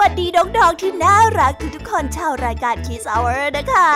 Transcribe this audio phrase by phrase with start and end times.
[0.00, 3.90] วัสดีน้องๆที่น่ารักทุกๆคนชาวรายการคีสอเวอร์นะคะ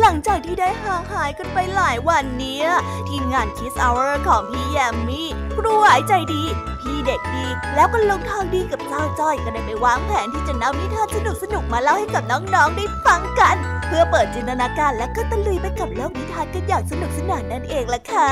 [0.00, 2.66] หลังจากที่ได้ห่างหายกันไปหลายวันเนี้ย
[3.08, 6.44] ทีมงานคีสอเวอร์ของพี่แยมมี่ครูหายใจดี
[7.06, 13.56] เด็กดี แล้วก็ลงทางดีกับเจ้าจ้อยก็ได้ไปวางแผนที่จะนำนิทานสนุกสนุกมาเล่าให้กับน้องๆได้ฟังกัน
[13.86, 18.30] เพื่อเปิดจินตนาการและก็ตะลุยไปกับโลกนิทานกันอย่างสนุกสนานนั่นเองล่ะค่ะ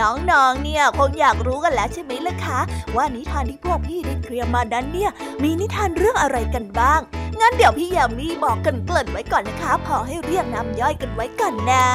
[0.00, 2.58] น้องๆ เนี่ยคงอยากรู้กันแล้วใช่ไหมล่ะคะ
[2.96, 5.10] ว่านิทานที่พวกพี่ได้เตรียมมานั้นเนี่ย
[5.42, 7.00] มีนิทานเรื่องอะไรกันบ้าง
[7.40, 11.86] งั้นเดี๋ยวพี่ยามีบอกกันเกริ่นไว้ก่อนนะคะ พอให้เรียกน้ำย่อยกันไว้ก่อนนะ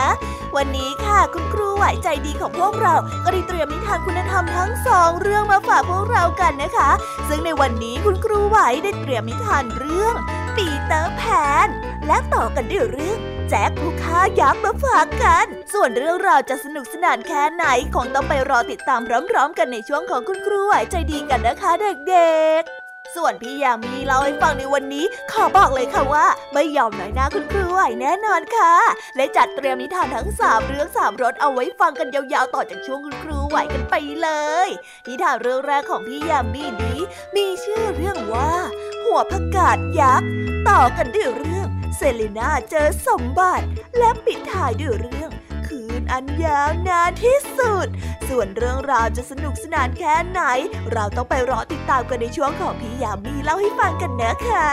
[0.56, 6.90] วันนี้ค่ะคุณครูไหวใจดีของพวกเรา ก็ได้เตรียมนิทานคุณธรรมทั้งสองเรื่องมาฝากพวกเรากันนะคะ
[7.28, 10.16] ซึ่งในวันนี้คุณครูไหวได้เตรียมนิทานเรื่อง
[10.58, 11.24] ปีเตอร์แพ
[11.66, 11.68] น
[12.08, 13.18] และต่อกันด้วยเรื่อง
[13.50, 21.72] แจ็คผู้ฆ่ายักษ์มาฝากกัน ส่วนเรื่องราวจะสนุกสนานแค่ไหนคงต้องไปรอติดตามพร้อมๆ กันในช่วงของคุณครูไหวใจดีกันนะคะ
[22.10, 22.83] เด็กๆ
[23.16, 28.74] ส่วนพี่ยามีเล่าให้ฟังในวันนี้ ขอบอกเลยค่ะว่าไม่ยอมน้อยหน้าคุณครูไหวแน่นอนค่ะ
[29.16, 34.30] และจัดเตรียมนิทานทั้งสามเรื่องสามรสเอาไว้ฟังกันยาวๆต่อจากช่วงคุณครูไหวกันไปเล
[34.68, 34.70] ย
[35.08, 37.00] นิทานเรื่องแรกของพี่ยามีนี้
[37.36, 38.52] มีชื่อเรื่องว่า
[39.04, 40.28] หัวผักกาดยักษ์
[40.70, 41.68] ต่อกันด้วยเรื่อง
[41.98, 43.66] เซเลน่าเจอสมบัติ
[43.98, 45.33] และปิดท้ายด้วยเรื่อง
[46.04, 47.88] นอันยาวนานที่สุด
[48.30, 50.42] ส่วนเรื่องราวจะสนุกสนานแค่ไหน
[50.94, 54.70] เราต้องไปรอติดตามกันในช่วงของพี่ยามีเล่าให้ฟังกันนะคะ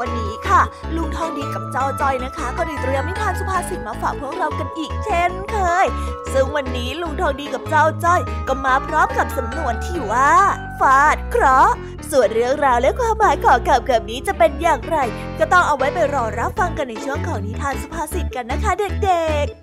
[0.00, 0.62] วันนี้ค่ะ
[0.96, 5.86] ลุงทองดีกับเจ้าจอยนะคะ ก็ได้เตรียมนิทานสุภาษิตมาฝากพวกเรากันอีกเช่นเคย
[6.32, 10.32] ซึ่งวันนี้ลุงทองดีกับเจ้าจ้อย ก็มาพร้อมกับสำนวนที่ว่า
[10.80, 11.74] ฟาดเคราะห์
[12.10, 14.98] ส่วนเรื่องราวและความหมายของคำคำนี้จะเป็นอย่างไร
[15.38, 18.72] ก็ต้องเอาไว้ไปรอรับฟังกันในช่วงของนิทานสุภาษิตกันนะคะ
[19.04, 19.61] เด็กๆ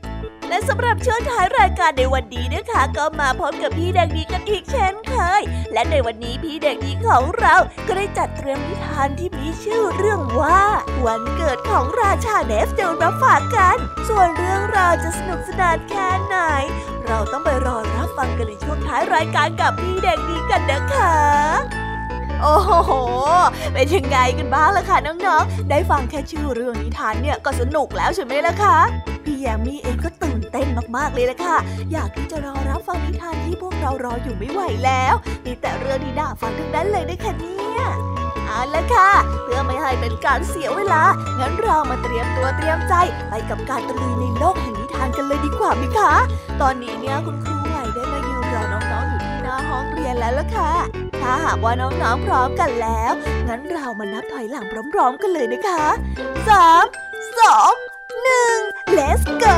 [0.49, 5.41] และสำหรับช่วงท้ายรายการในวันนี้นะคะ ก็มาพบกับพี่เด็กดีกันอีกเช่นเคย
[5.73, 7.55] และในวันนี้พี่เด็กดีของเรา
[7.87, 10.61] ก็ได้จัดเตรียมนิทานที่มีชื่อเรื่องว่า
[11.05, 13.77] วันเกิดของราชาเนฟเดลมาฝากกัน
[14.09, 16.37] ส่วนเรื่องราวจะสนุกสนานแค่ไหน
[17.05, 21.88] เราต้องไปรอรับฟังกันในช่วงท้ายรายการกับพี่เด็กดีกันนะคะ
[22.41, 22.91] โอ้โห
[23.73, 28.77] เป็นยังไงกันบ้างล่ะคะน้องๆ ได้ฟังแค่ชื่อเรื่องนิทานเนี่ยก็สนุกแล้วใช่ไหมล่ะคะ
[29.23, 31.57] พี่แยมมี่เองก็ตื่นเต้นมากๆเลยล่ะค่ะ
[31.91, 35.13] อยากที่จะรอรับฟังนิทานที่พวกเรารออยู่ไม่ไหวแล้ว
[35.45, 37.81] มีแต่เรื่องที่น่าฟังทั้งนั้นเลยนะคะเนี่ย
[38.47, 39.09] เอาละค่ะ
[39.43, 41.03] เพื่อไม่ให้เป็นการเสียเวลา
[41.39, 42.93] งั้นเรามาเตรียมตัวเตรียมใจ
[43.29, 46.13] ไปกับการตะลุยในโลกแห่งนิทานกันเลยดีกว่าไหมคะ
[46.61, 53.11] ตอนนี้เนี่ยคุณครูไหวได้มายืนรอน้องๆอยู่ที่หน้าห้องเรียนแล้วล่ะค่ะ ถ้าหากว่าน้องๆพร้อมกันแล้ว
[53.47, 55.85] งั้นเรามานับถอยหลังพร้อมๆกันเลยนะคะ
[56.47, 56.85] สาม
[57.39, 57.73] สอง
[58.23, 58.57] หนึ่ง
[58.97, 59.57] let's go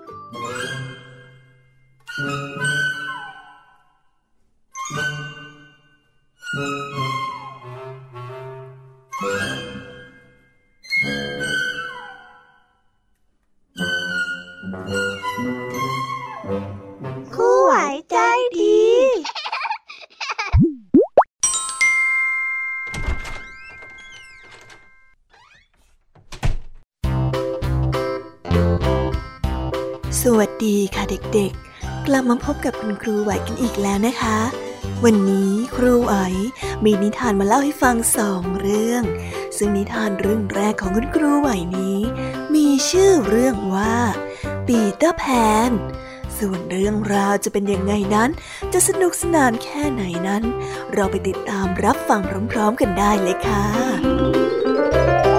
[33.01, 34.37] ครูไหวกันอีกแล้วนะคะ
[35.03, 36.13] วันนี้ครูไหว
[36.85, 39.03] มีนิทานมาเล่าให้ฟังสองเรื่อง
[39.57, 41.99] ซึ่งนิทานเรื่องแรกของคุณครูไหวนี้
[42.55, 43.97] มีชื่อเรื่องว่า
[44.67, 45.23] ปีเตอร์แพ
[45.69, 45.71] น
[46.37, 48.29] ส่วนเรื่องราวจะเป็นยังไงนั้น
[48.73, 50.43] จะสนุกสนานแค่ไหนนั้น
[50.93, 52.21] เราไปติดตามรับฟัง
[52.51, 55.30] พร้อมๆกันได้เลยค่ะ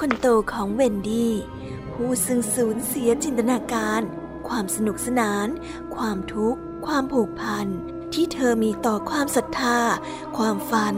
[0.00, 1.32] คนโตของเวนดี้
[1.92, 4.02] ผู้ซึ่งสูญเสียจินตนาการ
[4.48, 5.48] ความสนุกสนาน
[5.96, 7.66] ความทุกข์ ความผูกพัน
[8.14, 9.78] ที่เธอมีต่อความศรัทธา
[10.36, 10.96] ความฝัน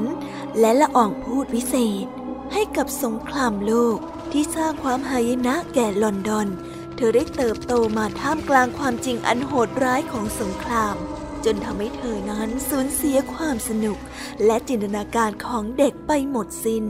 [0.61, 2.07] และละอ่องพูดวิเศษ
[2.53, 3.99] ให้กับสงครามโลก
[4.33, 6.49] ที่สร้างความหายนะแก่ลอนดอน
[6.97, 10.97] เธอได้เติบโตมาท่ามกลางความจริงอันโหดร้ายของสงคราม
[11.45, 13.99] จนทำให้เธอนั้นสูญเสียความสนุก
[14.47, 16.85] และจินตนาการของเด็กไปหมดสิน้น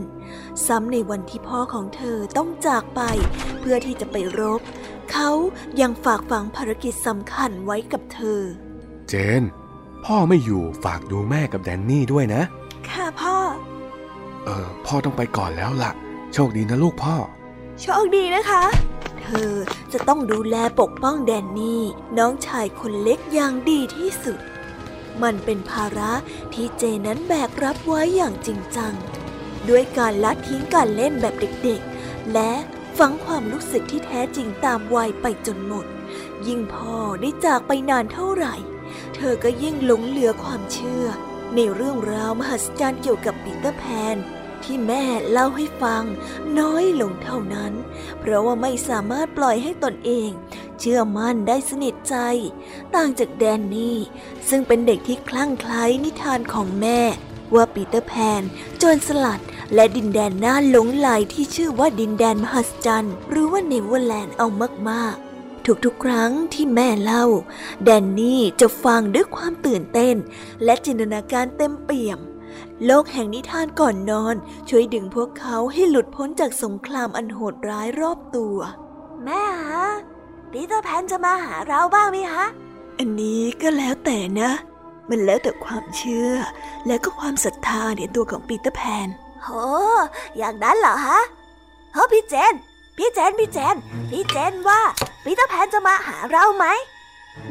[0.67, 3.01] ซ้ำในวันที่พ่อของเธอต้องจากไป
[3.59, 4.61] เพื่อที่จะไปรบ
[5.11, 5.29] เขา
[5.81, 8.41] ยังฝากฝังภารกิจสำคัญไว้กับเธอ
[9.09, 9.43] เจน
[10.05, 12.41] พ่อไม่อยู่ฝากดูแม่กับแดนนี่ด้วยนะ
[12.89, 13.35] ค่ะพ่อ
[14.45, 15.91] เออพ่อต้องไปก่อนแล้วล่ะ
[16.33, 17.15] โชคดีนะลูกพ่อ
[17.81, 18.63] โชคดีนะคะ
[19.21, 19.53] เธอ
[19.93, 21.81] จะต้องดูแลปกป้องแดนนี่
[22.17, 24.39] น้องชายคนเล็กอย่างดีที่สุด
[25.23, 26.13] มันเป็นภาระ
[26.53, 28.93] ที่เจนั้นแบกรับไว้อย่างจริงจัง
[29.69, 32.51] ด้วยการละทิ้งการเล่นแบบเด็กๆ และ
[32.97, 35.85] ฝังความรู้สึกที่แท้จริงตามวัยไปจนหมด
[36.47, 38.55] ยิ่งพ่อได้จากไปนานเท่าไหร่
[39.15, 41.05] เธอก็ยิ่งหลงเหลือความเชื่อ
[41.55, 44.17] ในเรื่องราวมหัศจรรย์เกี่ยวกับปีเตอร์แพน
[44.63, 46.03] ที่แม่เล่าให้ฟัง
[46.59, 47.73] น้อยลงเท่านั้น
[48.19, 50.29] เพราะว่าไม่สามารถปล่อยให้ตนเอง
[50.79, 52.15] เชื่อมั่นได้สนิทใจ
[52.95, 53.97] ต่างจากแดนนี่
[54.49, 56.99] ซึ่งเป็นเด็กที่คลั่งไคล้นิทานของแม่
[57.55, 58.41] ว่าปีเตอร์แพน
[58.77, 59.41] โจรสลัด
[59.73, 64.47] และดินแดนน่าหลงใหลที่ชื่อว่าดินแดนมหัศจรรย์ หรือว่าเนเวอร์แลนด์เอา
[64.89, 67.25] มากๆทุกๆ ครั้งที่แม่เล่า
[67.83, 70.15] แดนนี่จะฟังด้วยความตื่นเต้น
[70.63, 72.19] และจินตนาการเต็มเปี่ยม
[72.85, 74.35] โลกแห่งนิทานก่อนนอน
[74.69, 78.57] ช่วยดึงพวกเขาให้หลุดพ้นจากสงครามอันโหดร้ายรอบตัว
[79.23, 79.87] แม่ฮะ
[80.51, 82.45] ปีเตอร์แพนจะมาหาเราบ้างไหมฮะ
[82.97, 84.51] อันนี้ก็แล้วแต่นะ
[85.09, 86.31] มันแล้วแต่ความเชื่อ
[86.87, 89.07] และก็ความศรัทธาในตัวของปีเตอร์แพน
[89.45, 89.51] โห
[90.37, 91.21] อย่างนั้นเหรอฮะ
[91.93, 92.53] เฮ้พี่เจน
[92.97, 93.75] พี่เจน พี่เจน
[94.11, 94.81] พี่เจนว่า
[95.23, 96.65] ปีเตอร์แพนจะมาหาเราไหม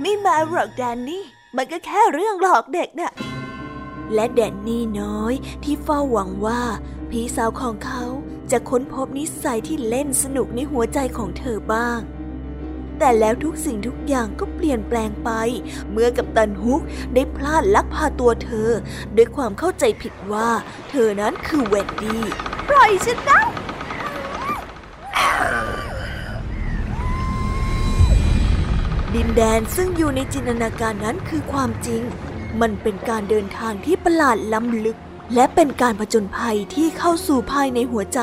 [0.00, 1.22] ไม่มาหรอกแดนนี่
[1.56, 3.12] มันก็แค่เรื่องหลอกเด็กน่ะ
[4.14, 5.34] และแดนนี่น้อย
[5.64, 6.60] ที่เฝ้าหวังว่า
[7.10, 8.02] พี่สาวของเขา
[8.50, 12.00] จะค้นพบนิสัยที่เล่นสนุกในหัวใจของเธอบ้าง
[12.98, 15.30] แต่แล้วทุกสิ่งทุกอย่างก็เปลี่ยนแปลงไป
[15.90, 16.82] เมื่อกัปตันฮุก
[17.14, 18.70] ได้พลาดลักพาตัวเธอ
[19.16, 20.48] ด้วยความเข้าใจผิดว่า
[20.90, 22.22] เธอนั้นคือเวนดี้
[22.68, 23.42] ปล่อยฉันนะ
[29.14, 32.02] ดินแดนซึ่งอยู่ในจินตนาการนั้นคือความจริง
[32.60, 34.98] มันเป็นการเดินทางที่ประหลาดล้ำลึก
[35.34, 38.20] และเป็นการผจญภัยที่เข้าสู่ภายในหัวใจ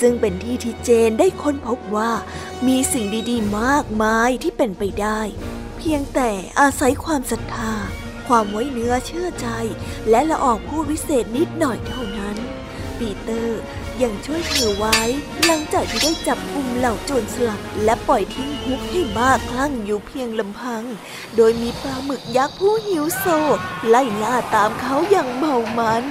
[0.00, 2.12] ซึ่งเป็นที่ที่เจนได้ค้นพบว่า
[2.66, 5.20] มีสิ่งดีๆ มากมายที่เป็นไปได้
[5.78, 6.30] เพียงแต่
[6.60, 7.74] อาศัยความศรัทธา
[8.26, 9.48] ความไว้เนื้อเชื่อใจ
[10.10, 12.36] และละออกผู้วิเศษนิดหน่อยเท่านั้น
[12.98, 13.60] ปีเตอร์
[14.02, 14.98] ยังช่วยเธอไว้
[15.44, 20.84] หลังจากที่ได้จับกุมเหล่าโจรสลัดและปล่อยทิ้งฮุกให้บ้าคลั่งอยู่เพียงลำพัง
[21.36, 23.26] โดยมีปลาหมึกยักษ์ผู้หิวโซ
[23.88, 26.04] ไล่ล่าตามเขาอย่างเมามัน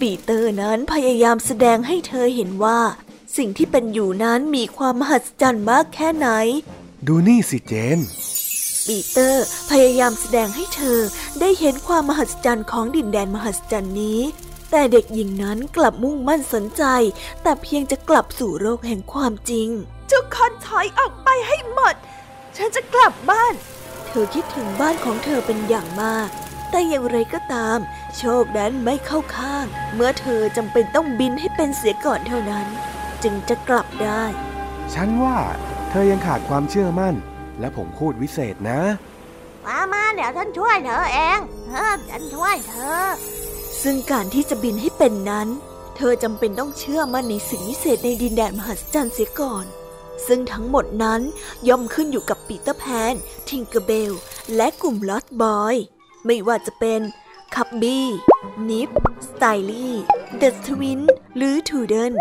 [0.00, 2.80] ปีเตอร์นั้นพยายามแสดงให้เธอเห็นว่า
[3.36, 6.28] สิ่งที่เป็นอยู่นั้นมีความมหัศจรรย์มากแค่ไหน
[7.06, 7.98] ดูนี่สิเจน
[8.86, 10.98] ปีเตอร์พยายามแสดงให้เธอ
[11.40, 14.20] ได้เห็นความมหัศจรรย์ของดินแดนมหัศจรรย์นี้
[14.70, 16.84] แต่เด็กหญิงนั้นกลับมุ่งมั่นสนใจ
[17.42, 19.68] แต่เพียงจะกลับสู่โลกแห่งความจริง
[20.10, 21.94] ทุกคนถอยออกไปให้หมด
[22.56, 23.54] ฉันจะกลับบ้าน
[24.06, 26.28] เธอคิดถึงบ้านของเธอเป็นอย่างมาก
[26.70, 27.78] แต่อย่างไรก็ตาม
[28.16, 32.66] โชคนั้นไม่เข้าข้าง เมื่อเธอจำเป็นต้องบินให้เป็นเสียก่อนเท่านั้น
[33.22, 34.24] จึงจะกลับได้
[34.94, 35.38] ฉันว่า
[35.90, 37.14] เธอยังขาดความเชื่อมั่น
[37.60, 38.80] และผมพูดวิเศษนะ
[39.66, 43.04] มามาเดี๋ยวฉันช่วยเธอเองเออฉันช่วยเธอ
[43.82, 45.48] ซึ่งการที่จะบินให้เป็นนั้น
[45.96, 49.66] เธอจำเป็นต้องเชื่อมั่นในสิ่งวิเศษในดินแดนมหัศจรรย์เสียก่อน
[50.26, 51.20] ซึ่งทั้งหมดนั้น
[51.68, 53.14] ย่อมขึ้นอยู่กับปีเตอร์แพน
[53.48, 54.12] ทิงเกอร์เบล
[54.56, 55.76] และกลุ่ม Lost Boy
[56.26, 57.00] ไม่ว่าจะเป็น
[57.54, 58.08] คับบี้
[58.70, 58.90] นิบส์
[59.28, 59.94] สไลต์ลี่
[60.38, 61.00] เดอะทวินส์
[61.36, 62.12] หรือทูเทิลส์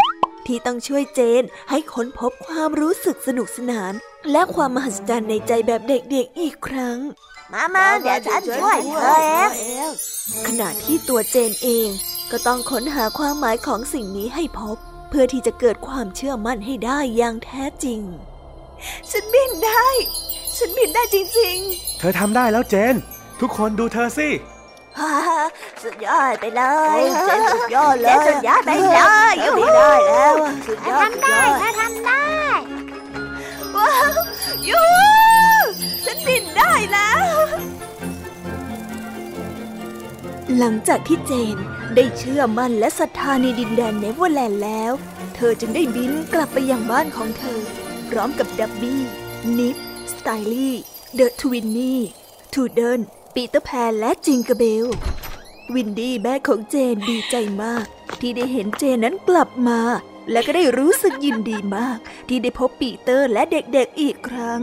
[0.46, 3.94] ที่ต้องช่วยเจนให้ค้นพบความรู้สึกสนุกสนาน
[4.32, 6.98] และความมหัศจรรย์ในใจแบบเด็กๆอีกครั้ง
[7.54, 9.18] มามาเดี๋ยวฉันช่วยเธอ
[9.58, 9.90] เอง
[10.48, 11.88] ขณะที่ตัวเจนเอง
[12.32, 14.78] ก็ต้องค้นหาความหมายของสิ่งนี้ให้พบ
[15.10, 18.02] เพื่อที่จะเกิดความเชื่อมั่นให้ได้อย่างแท้จริง
[19.12, 19.86] ฉันบินได้
[20.58, 21.58] ฉันบินได้จริง
[22.00, 22.96] เธอทำได้แล้วเจน
[23.42, 25.12] ทุกคนดูเธอสิๆฮ่า
[25.84, 26.64] สุดยอดไปเล
[27.00, 29.00] ยเจนสุดยอดเลยสุดยอดไปเล
[29.32, 30.34] ยยูหูได้แล้ว
[30.68, 32.26] สุดยอดทำได้ถ้าทำได้
[33.76, 34.12] ว้าว
[34.70, 35.04] ยูหู
[36.06, 37.24] ฉันบินได้แล้ว
[40.58, 41.58] หลังจากที่เจน
[41.96, 44.92] ได้เชื่อมั่นและศรัทธาในดินแดนเนเวอร์แลนด์แล้ว
[45.36, 47.60] เธอจึงได้บินกลับไปยังบ้านของเธอ
[48.10, 49.02] พร้อมกับคับบี้
[49.58, 49.78] นิบส์
[50.14, 50.76] สไลต์ลี่
[51.16, 52.02] เดอะทวินส์
[52.54, 53.00] ทูเทิลส์
[53.36, 54.86] ปีเตอร์แพนและทิงเกอร์เบล
[55.76, 57.86] เวนดี้แม่ของเจนดีใจมาก
[58.20, 59.80] ที่ได้เห็นเจนนั้นกลับมา
[60.32, 64.62] และก็ได้รู้สึกยินดีมาก ที่ได้พบปีเตอร์และเด็กๆอีกครั้ง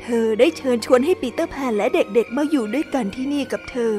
[0.00, 3.92] เธอได้เชิญชวนให้ปีเตอร์แพนและเด็กๆ มาอยู่ด้วยกันที่นี่กับเธอ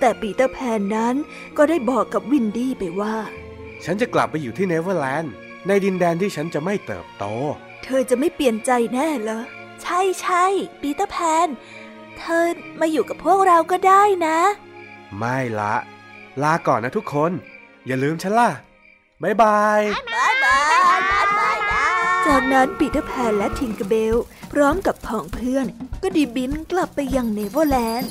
[0.00, 1.14] แต่ปีเตอร์แพนนั้น
[1.56, 3.16] ก็ได้บอกกับเวนดี้ไปว่า
[3.84, 5.32] ฉันจะกลับไปอยู่ที่เนเวอร์แลนด์
[5.66, 7.24] ในดินแดนที่ฉันจะไม่เติบโต
[7.84, 9.42] เธอจะไม่เปลี่ยนใจแน่เหรอ
[9.82, 10.44] ใช่ใช่
[10.82, 11.16] ปีเตอร์แพ
[11.46, 11.48] น
[12.18, 12.48] เธอ
[12.80, 14.38] มาอยู่กับพวกเราก็ได้นะ
[15.18, 15.74] ไม่ละ
[16.42, 17.32] ลาก่อนนะทุกคน
[17.86, 18.50] อย่าลืมฉันล่ะ
[19.22, 19.80] บ๊ายบาย
[20.14, 21.84] บายบายบายบายนะ
[22.26, 24.16] จากนั้นปีเตอร์แพนและทิงเกอร์เบล
[24.52, 25.66] พร้อมกับผองเพื่อน
[26.02, 28.10] ก็ได้บินกลับไปยังเนเวอร์แลนด์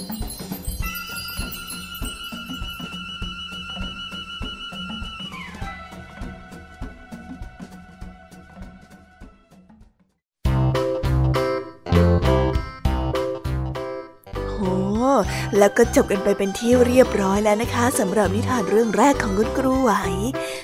[15.60, 19.92] แล้วก็จบกันไปเป็นที่เรียบร้อยแล้วนะคะสำหรับนิทานเรื่องแรกของคุณครูไหว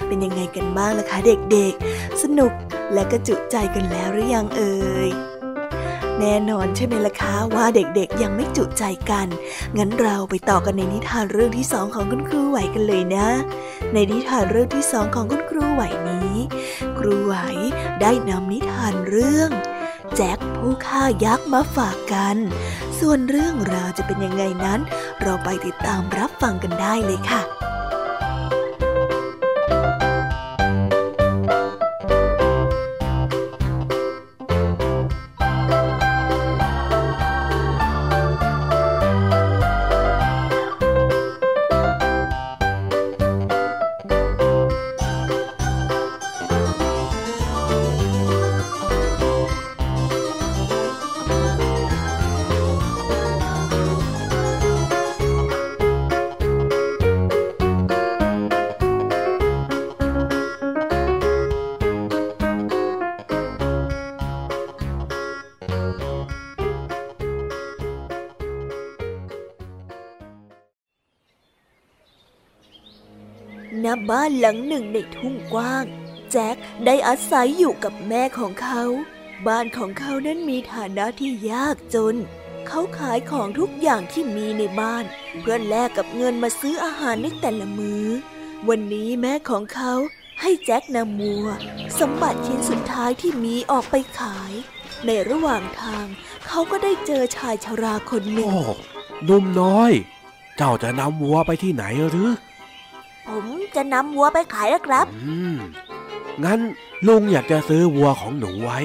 [0.07, 2.51] เป็นยังไงกันบ้างล่ะคะ เด็กๆ สนุก
[2.93, 4.75] และก็จุใจกันแล้วหรือยังเอ่
[5.07, 5.09] ย
[6.19, 9.27] แน่นอนใช่ไหมล่ะคะว่าเด็กๆยังไม่จุใจกัน
[9.77, 13.27] งั้นเราไปต่อกันในนิทานเรื่องที่สองของคุณครูไหวกันเลยนะ
[13.93, 16.35] ในนิทานเรื่องที่สองของคุณครูไหวนี้
[16.99, 17.35] ครูไหว
[18.01, 19.49] ได้นำนิทานเรื่อง
[20.15, 22.37] แจ็คผู้ฆ่ายักษ์มาฝากกัน
[22.99, 24.79] ส่วนเรื่องราวจะเป็นยังไงนั้น
[25.21, 27.60] เราไปติดตามรับฟังกันได้เลยค่ะ
[74.53, 75.85] งหนึ่งในทุ่งกว้าง
[76.31, 78.83] แจ็คได้อาศัยอยู่กับแม่ของเขา
[79.47, 82.15] บ้านของเขานั้นมีฐานะที่ยากจน
[82.67, 85.05] เขาขายของทุกอย่างที่มีในบ้าน
[85.39, 88.05] เพื่อแลกกับเงินมาซื้ออาหารในแต่ละมือ้อ
[88.69, 89.93] วันนี้แม่ของเขา
[90.41, 91.45] ให้แจ็คนำมัว
[91.99, 94.53] สมบัติชิ้นสุดท้ายที่มีออกไปขาย
[95.05, 96.05] ในระหว่างทาง
[96.47, 98.61] เขาก็ได้เจอชายชราคนหนึ่งโอ้
[99.27, 99.91] นุ่มน้อย
[100.57, 102.29] เจ้าจะนำวัวไปที่ไหนหรือ
[103.27, 105.55] ผมจะนำวัวไปขายนะครับ อืม
[106.43, 106.59] งั้น
[107.07, 108.79] ลุงอยากจะซื้อวัวของหนูไว้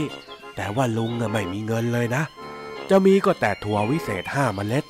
[0.57, 2.23] แต่ว่าลุงน่ะไม่มีเงินเลยนะ
[2.91, 4.85] จะมีก็แต่ถั่ววิเศษห้าเมล็ด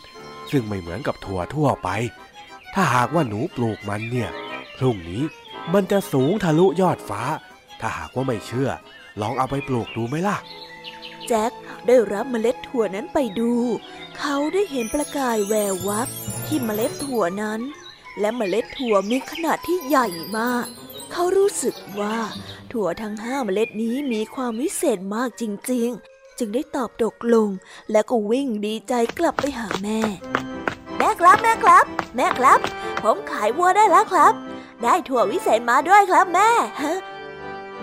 [0.50, 1.88] ซึ่งไม่เหมือนกับถั่วทั่วไป
[2.74, 4.30] ถ้าหากว่าหนูปลูกมันเนี่ย
[4.78, 5.22] พรุ่งนี้
[5.72, 7.22] มันจะสูงทะลุยอดฟ้า
[7.80, 8.70] ถ้าหากว่าไม่เชื่อ
[9.20, 10.36] ลองเอาไปปลูกดูไหมล่ะ
[11.28, 11.52] แจ็ค
[11.86, 13.52] ได้รับเมล็ดถั่วนั้นไปดู
[14.18, 16.08] เขาได้เห็นประกายแวววับ
[16.46, 17.60] ที่เมล็ดถั่วนั้น
[18.20, 20.06] และเมล็ดถั่วมีขนาดที่ใหญ่
[20.38, 20.66] มาก
[21.12, 22.18] เขารู้สึกว่า
[22.72, 27.48] ถั่วทั้งห้าเมล็ดนี้มีความวิเศษมากจริง ๆ จึงได้ตอบตกลง
[27.90, 30.00] และก็วิ่งดีใจกลับไปหาแม่
[30.98, 31.84] แม่ครับแม่ครับ
[32.16, 32.60] แม่ครับ
[33.02, 34.32] ผมขายวัวได้แล้วครับ
[34.82, 36.50] ได้ถั่ววิเศษมาด้วยครับแม่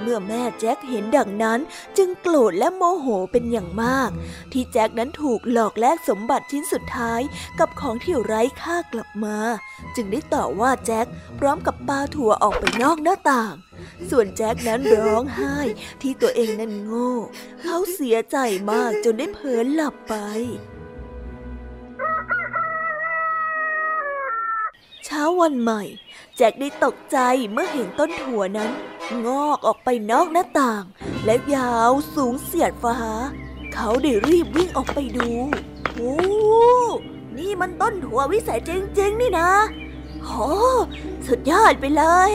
[0.03, 1.59] เมื่อแม่แจ็คเห็นดังนั้น
[1.97, 4.09] จึงโกรธและโมโหเป็นอย่างมาก
[4.51, 7.21] ที่แจ็คนั้นถูกหลอกแลกสมบัติชิ้นสุดท้าย
[7.59, 9.37] กับของที่ไร้ค่ากลับมา
[9.95, 11.05] จึงได้ต่อว่าแจ็ค
[11.39, 13.53] พร้อมกับปาถั่วออกไปนอกหน้าต่าง
[14.09, 15.57] ส่วนแจ็คนั้นร้องไห้
[16.01, 17.11] ที่ตัวเองนั้นโง่
[17.61, 18.37] เขาเสียใจ
[18.71, 20.15] มากจนได้เผลอหลับไป
[25.05, 25.83] เช้าวันใหม่
[26.37, 27.17] แจ็คได้ตกใจ
[27.51, 28.71] เมื่อเห็นต้นถั่วนั้น
[29.25, 30.83] งอกออกไปนอกหน้าต่าง
[31.25, 32.97] และยาวสูงเสียดฟ้า
[33.73, 35.29] เขาได้รีบวิ่งออกไปดู
[35.93, 36.15] โอ้
[37.37, 39.49] นี่มันต้นถั่ววิเศษจริงๆนี่นะ
[40.23, 40.47] โอ้
[41.27, 42.31] สุดยอดไปเลย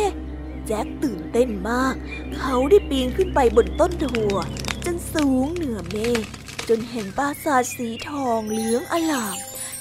[0.66, 1.94] แจ็คตื่นเต้นมาก
[2.36, 4.36] เขาได้ปีนขึ้นไปบนต้นถั่ว
[4.84, 6.24] จนสูงเหนือเมฆ
[6.68, 9.36] จนเห็นปราสาทสีทองเหลืองอลาม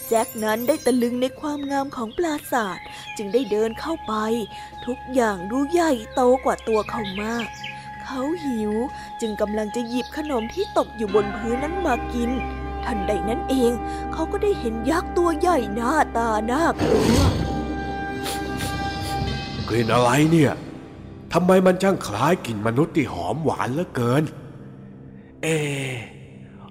[0.07, 2.77] แจ็คนั้นได้ตะลึงในความงามของปราสาท
[3.17, 4.13] จึงได้เดินเข้าไป
[4.85, 7.47] ทุกอย่างดูใหญ่โตกว่าตัวเขามาก
[8.03, 8.73] เขาหิว
[9.21, 12.29] จึงกำลังจะหยิบขนมที่ตกอยู่บนพื้นนั้นมากิน
[12.85, 13.71] ทันใดนั้นเอง
[14.13, 17.19] เขาก็ได้เห็นยักษ์ตัวใหญ่หน้าตาน่ากลัว
[19.67, 20.53] กลิ่นอะไรเนี่ย
[21.33, 24.23] ทำไมมันช่างคล้ายกลิ่นมนุษย์ที่หอมหวานเหลือเกิน
[25.43, 25.47] เอ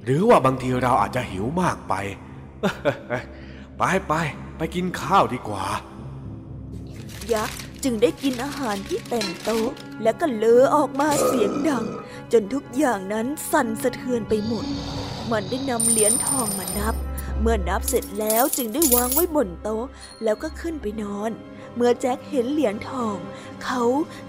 [0.05, 1.94] หรือว่าบางทีเราอาจจะหิวมากไป
[3.79, 4.13] ไปไป
[4.57, 5.67] ไปกินข้าวดีกว่า
[7.33, 9.69] ยักษ์จึงได้กินอาหารที่เต็มโต๊ะ
[10.03, 11.87] และก็เลอออกมาเสียงดัง
[12.33, 14.65] จนทุกอย่างนั้นสั่นสะเทือนไปหมด
[15.31, 16.95] มันได้นำเหรียญทองมานับ
[17.41, 19.85] เมื่อนับเสร็จแล้วจึงได้วางไว้บนโต๊ะ
[20.25, 21.31] แล้วก็ขึ้นไปนอน
[21.75, 23.17] เมื่อแจ็คเห็นเหรียญทอง
[23.65, 23.83] เขา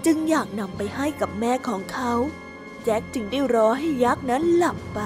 [0.04, 2.12] จึงอยากนำไปให้กับแม่ของเขา
[2.84, 5.00] แจ็คจึงได้รอให้ยักษ์นั้นหลับไป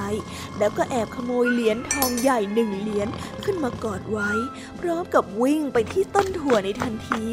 [0.59, 3.09] แล้วก็แอบขโมยเหรียญทองใหญ่หนึ่งเหรียญ
[3.45, 4.31] ขึ้นมากอดไว้
[4.81, 7.25] พร้อมกับวิ่งไปที่ต้นถั่วในทันที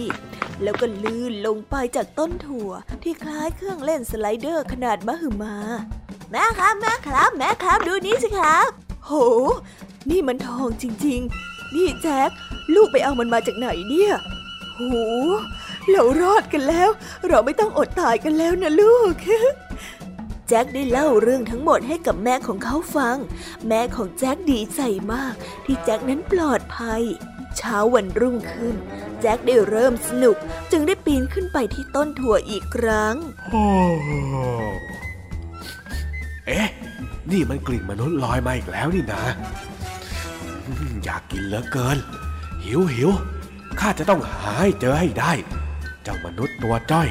[0.64, 2.70] แล้วก็ลื่นลงไปจากต้นถั่ว
[3.04, 5.56] ที่คล้ายเครื่องเล่นสไลเดอร์ขนาดมหึมา
[6.32, 8.68] แม่ครับแม่ครับแม่ครับดูนี่สิครับ
[9.06, 9.12] โห
[10.10, 12.30] นี่มันทองจริง ๆ นี่แจ็ค
[12.74, 14.14] ลูกไปเอามันมาจากไหนเนี่ย
[14.76, 14.82] โห
[15.90, 16.90] เรารอดกันแล้ว
[17.28, 19.14] เราไม่ต้องอดตายกันแล้วนะลูก
[20.52, 23.18] แจ็คได้เล่าเรื่องทั้งหมดให้กับแม่ของเขาฟัง
[23.68, 24.82] แม่ของแจ็คดีใจ
[25.14, 25.34] มาก
[25.66, 27.04] ที่แจ็คนั้นปลอดภัย
[27.58, 28.76] เช้าวันรุ่งขึ้น
[29.22, 30.36] แจ็คได้เริ่มสนุก
[30.72, 33.16] จึงได้ปีนขึ้นไปที่ต้นถั่วอีกครั้ง
[36.48, 36.70] เอ๊ะ
[37.32, 39.24] นี่มันกลิ่นมนุษย์ลอยมาอีกแล้วนี่นะ
[41.04, 41.98] อยากกินเหลือเกิน
[42.64, 43.10] หิวหิว
[43.80, 45.32] ข้าจะต้องหาให้เจอให้ได้
[46.04, 47.08] เจ้ามนุษย์ตัวจ้อย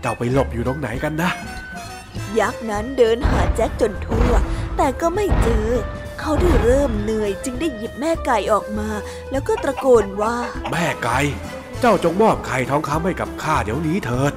[0.00, 1.30] เจ้าไปหลบอยู่ตรงไหนกันนะ
[2.38, 4.32] ยักษ์นั้นเดินหาแจ็คจนทั่ว
[4.76, 5.68] แต่ก็ไม่เจอ
[6.20, 8.88] เขาได้เริ่มเหนื่อยจึงได้หยิบแม่ไก่ออกมา
[9.30, 10.36] แล้วก็ตะโกนว่า
[10.70, 11.18] แม่ไก่
[11.80, 14.32] เจ้าจงมอบไข่ทองคำให้กับข้าเดี๋ยวนี้เถิด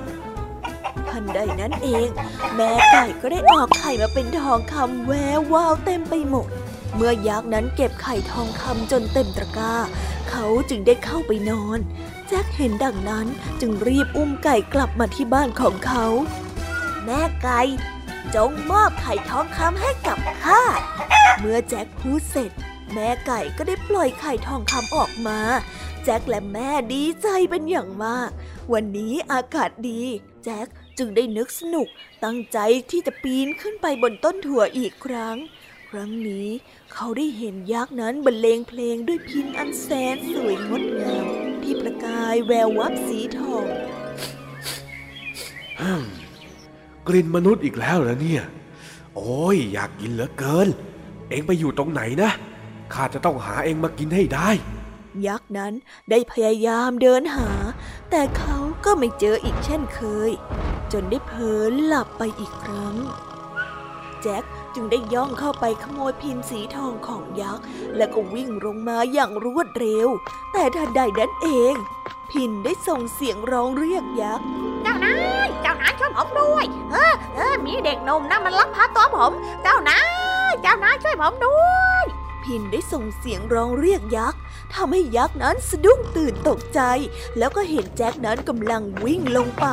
[1.09, 2.07] ทันใดนั้นเอง
[2.55, 6.47] แม่ไก่ก็ได้ออกไข่มาเป็นทองคำแวววาวเต็มไปหมด
[6.95, 9.73] เมื่อยักษ์นั้นเก็บไข่ทองคำจนเต็มตะกร้า
[10.29, 11.79] เขาจึงได้เข้าไปนอน
[12.27, 13.27] แจ็คเห็นดังนั้น
[13.61, 16.05] จึงรีบอุ้มไก่กลับมาที่บ้านของเขา
[17.05, 17.61] แม่ไก่
[18.35, 20.61] จงมอบไข่ทองคำให้กับข้า
[21.39, 22.51] เมื่อแจ็คพูดเสร็จ
[22.93, 25.39] แม่ไก่ก็ได้ปล่อยไข่ทองคำออกมา
[26.03, 28.29] แจ็คและแม่ดีใจเป็นอย่างมาก
[28.73, 30.01] วันนี้อากาศดี
[30.43, 31.87] แจ็คจึงได้นึกสนุก
[32.23, 32.57] ตั้งใจ
[32.91, 35.37] ที่จะปีนขึ้นไปบนต้นถั่วอีกครั้ง
[35.89, 36.49] ครั้งนี้
[36.93, 41.25] เขาได้เห็นยักษ์นั้นบรรเลงเพลงด้วยพินอันแสนสวยงดงาม
[41.63, 43.65] ที่ประกายแวววับสีทอง
[47.07, 48.43] กลิ่นมนุษย์อีกแล้วเหรอเนี่ย
[49.15, 50.67] โอ้ยอยากกินเหลือเกิน
[51.29, 52.31] เองไปอยู่ตรงไหนนะ
[52.93, 54.49] ข้าจะต้องหาเองมากินให้ได้
[55.27, 55.73] ยักษ์นั้น
[56.09, 57.49] ได้พยายามเดินหา
[58.09, 60.31] แต่เขาก็ไม่เจออีกเช่นเคย
[60.91, 62.95] จนได้เผลอหลับไปอีกครั้ง
[64.21, 64.43] แจ็ค
[64.75, 67.63] จึงได้ย่องเข้าไปขโมยพินสีทองของยักษ์
[67.97, 70.07] แล้วก็วิ่งลงมาอย่างรวดเร็ว
[70.53, 71.73] แต่ทันใดนั้นเอง
[72.31, 79.31] พินได้ส่งเสียงร้องเรียกยักษ์านายเจ้านายช่วยผมด้วย เออเออมีเด็กนมนะมันลักพาตัวผม
[79.63, 79.99] เจ้านา
[80.49, 82.03] ยเจ้านายช่วยผมด้วย
[82.43, 84.39] พินได้ส่งเสียงร้องเรียกยักษ์
[84.73, 86.81] ทำให้ยักษ์นั้นสะดุ้งตื่นตกใจ
[87.37, 89.67] แล้วก็เห็นแจ็คนั้นกำลังวิ่งลงไป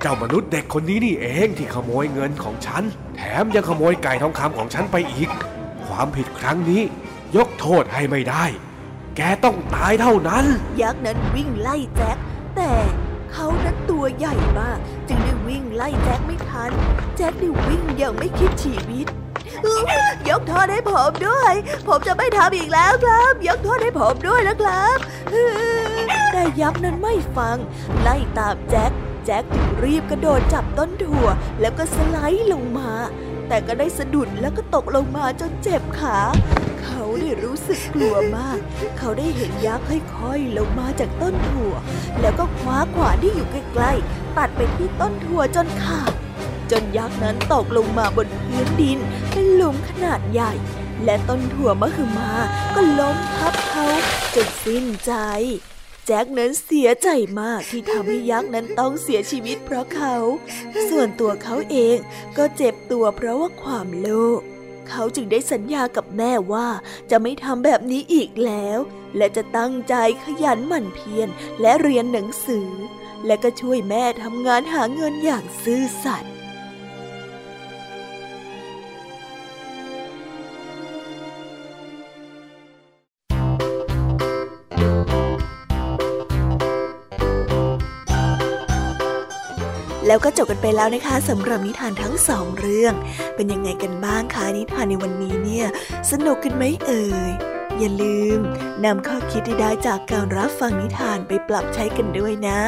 [0.00, 2.82] เจ้ามนุษย์เด็กคนนี้นี่เองที่ขโมยเงินของฉัน
[3.16, 5.30] แถมยังขโมยไก่ทองคำของฉันไปอีก
[5.86, 6.82] ความผิดครั้งนี้
[7.36, 8.44] ยกโทษให้ไม่ได้
[9.16, 10.44] แกต้องตายเท่านั้น
[10.82, 12.16] ยักษ์นั้นวิ่งไล่แจ็ค
[12.56, 12.70] แต่
[13.32, 16.70] เขานั้นตัวใหญ่มาก จึงได้วิ่งไล่แจ็คไม่ทัน
[17.16, 19.06] แจ็คได้วิ่งอย่างไม่คิดชีวิต
[20.28, 21.54] ยกโทษให้ผมด้วย
[21.88, 24.98] ผมจะไม่ทำอีกแล้วครับ ยกโทษให้ผมด้วยนะครับ
[26.32, 27.56] แต่ยักษ์นั้นไม่ฟัง
[28.00, 28.92] ไล่ตามแจ็ค
[29.26, 31.26] แจ็คจึงรีบกระโดดจับต้นถั่ว
[31.60, 32.90] แล้วก็สไลด์ลงมา
[33.48, 36.18] แต่ก็ได้สะดุดแล้วก็ตกลงมาจนเจ็บขา
[36.82, 38.58] เขาได้รู้สึกกลัวมาก
[38.98, 41.74] เขาได้เห็นยักษ์ค่อยๆลงมาจากต้นถั่ว
[42.20, 46.12] แล้วก็คว้าขวานที่อยู่ใกล้ๆตัดไปที่ต้นถั่วจนขาด
[46.70, 48.98] จนยักษ์นั้นตกลงมาบนพื้นดิน
[49.32, 50.52] เป็นหลุมขนาดใหญ่
[51.04, 52.30] และต้นถั่วมะคือมา
[52.74, 53.86] ก็ล้มทับเขา
[54.34, 55.12] จนสิ้นใจ
[56.10, 57.08] แจ็คนั้นเสียใจ
[57.40, 60.16] มากที่ทำให้ยักษ์นั้นต้องเสียชีวิตเพราะเขา
[60.88, 61.96] ส่วนตัวเขาเอง
[62.36, 64.40] ก็เจ็บตัวเพราะว่าความโลภ
[64.88, 66.68] เขาจึงได้สัญญากับแม่ว่า
[67.10, 68.78] จะไม่ทำแบบนี้อีกแล้ว
[69.16, 69.94] และจะตั้งใจ
[70.24, 71.28] ขยันหมั่นเพียร
[71.60, 72.70] และเรียนหนังสือ
[73.26, 76.32] และก็ช่วยแม่ทำงานหาเงินอย่างซื่อสัตย์
[90.08, 92.94] แล้วก็จบกันไปแล้วนะคะสำหรับนิทานทั้งสองเรื่อง
[93.34, 95.66] เป็นยังไงกันบ้างคะนิทานในวันนี้เนี่ย
[96.10, 97.32] สนุกกันไหมเอ่ย
[97.78, 98.38] อย่าลืม
[98.84, 102.58] นำข้อคิดที่ได้จากการรับฟังนิทานไปปรับใช้กันด้วยนะ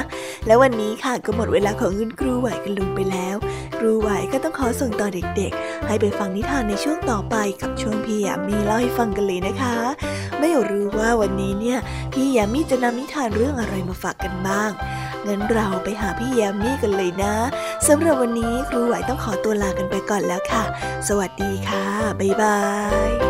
[0.47, 3.37] แล้ววันนี้ค่ะก็หมดเวลาของคุณครูไหวกันลงไปแล้ว
[3.79, 9.77] ครูไหวก็ต้องขอส่งต่อเด็กๆ ให้ไปฟังนิทานในช่วงต่อไปกับช่วงพี่ยามีเล่าให้ฟังกันเลยนะคะ
[10.41, 11.79] ไม่รู้ว่าวันนี้เนี่ย
[12.13, 14.71] พี่ยามีจะนำนิทานเรื่องอะไรมาฝากกันบ้าง
[15.27, 17.35] งั้นเราไปหาพี่แยมมี่กันเลยนะ
[17.89, 20.65] สำหรับวันนี้ครูไหวต้องขอตัวลากันไปก่อนแล้วค่ะ
[21.09, 21.85] สวัสดีค่ะ
[22.21, 22.59] บ๊ายบา
[23.09, 23.30] ย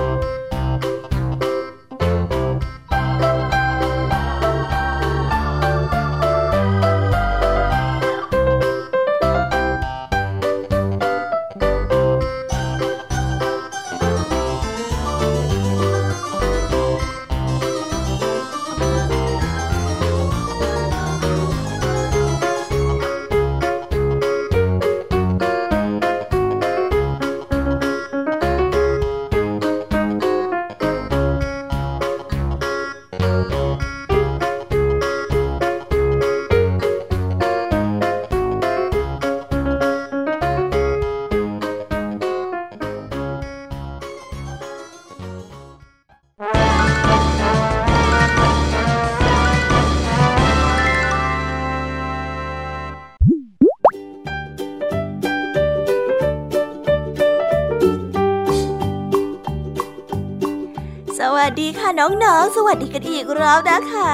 [61.21, 61.23] ส
[61.61, 64.13] ดีค่ะน้องๆ สวัสดีกันอีกแล้วนะคะ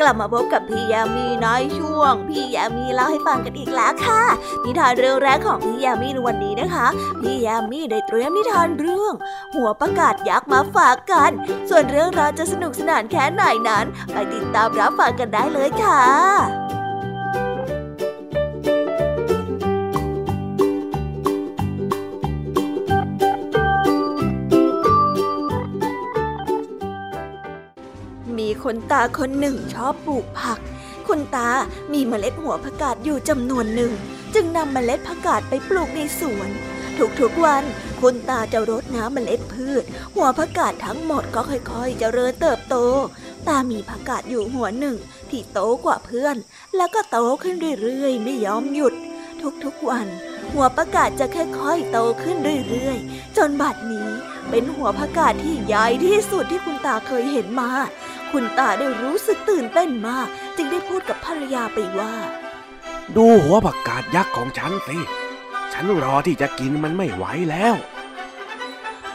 [0.00, 1.46] กลับมาพบกับพี่ยามีใน
[1.78, 4.22] ช่วง พี่ยามีเล่าให้ฟังกันอีกแล้วค่ะ
[4.64, 6.86] นิทานเรื่องแรกของพี่ยามีในวันนี้นะคะ
[7.20, 9.12] พี่ยามีได้เตรียมนิทานเรื่อง
[9.54, 11.30] หัวประกาศยักษ์มาฝากกัน
[11.68, 16.67] ส่วนเรื่องราวจะสนุกสนานแค่ไหนนั้น ไปติดตามรับฟังกันได้เลยค่ะ
[28.70, 30.58] คนตาคนหนึ่งชอบปลูกผัก
[31.08, 31.48] คุณตา
[31.92, 33.92] มีเมล็ดหัวผักกาดอยู่จำนวนหนึ่ง
[34.34, 36.48] จึงนำเมล็ดผักกาดไปปลูกในสวน
[37.20, 37.64] ทุกๆวัน
[38.00, 42.76] คุณตาจะรดน้ำเมล็ดพืช หัวผักกาดทั้งหมดก็ค่อยๆเจริญเติบโต
[43.48, 44.96] ตามีผักกาดอยู่หัวหนึ่ง
[45.30, 46.36] ที่โตกว่าเพื่อน
[46.76, 48.94] แล้วก็โตขึ้นเรื่อยๆ ไม่ยอมหยุด
[49.64, 50.06] ทุกๆวัน
[50.52, 52.36] หัวผักกาดจะค่อยๆโตขึ้น
[52.70, 54.08] เรื่อยๆ จนบัดนี้
[54.50, 57.70] เป็นหัวผักกาดที่ใหญ่ที่สุดที่คุณตาเคยเห็นมา
[58.32, 62.14] คุณตาได้รู้สึกตื่นเต้นมาก จึงได้พูดกับภรรยาไปว่า
[63.16, 64.98] ดูหัวผักกาดยักษ์ของฉันสิ
[65.72, 67.74] ฉันรอที่จะกินมันไม่ไหวแล้ว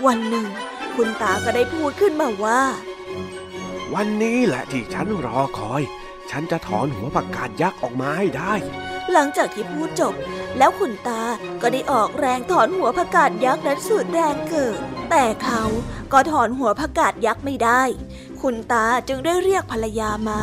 [0.06, 0.47] วันหนึ่ง
[0.95, 2.62] คุณตาก็ได้พูดขึ้นมาว่า
[3.93, 5.82] วันนี้แหละที่ฉันรอคอย
[6.32, 8.54] ฉันจะถอนหัวผักกาดยักษ์ออกมาให้ได้
[9.12, 10.13] หลังจากที่พูดจบ
[10.58, 11.21] แล้วคุณตา
[11.62, 14.78] ก็ได้ออกแรงถอนหัวผักกาดยักษ์นั้นสุดแรงเกิด
[15.10, 15.63] แต่เขา
[16.13, 17.82] ก็ถอนหัวผักกาดยักษ์ไม่ได้
[18.43, 20.39] คุณตาจึงได้เรียกภรรยามา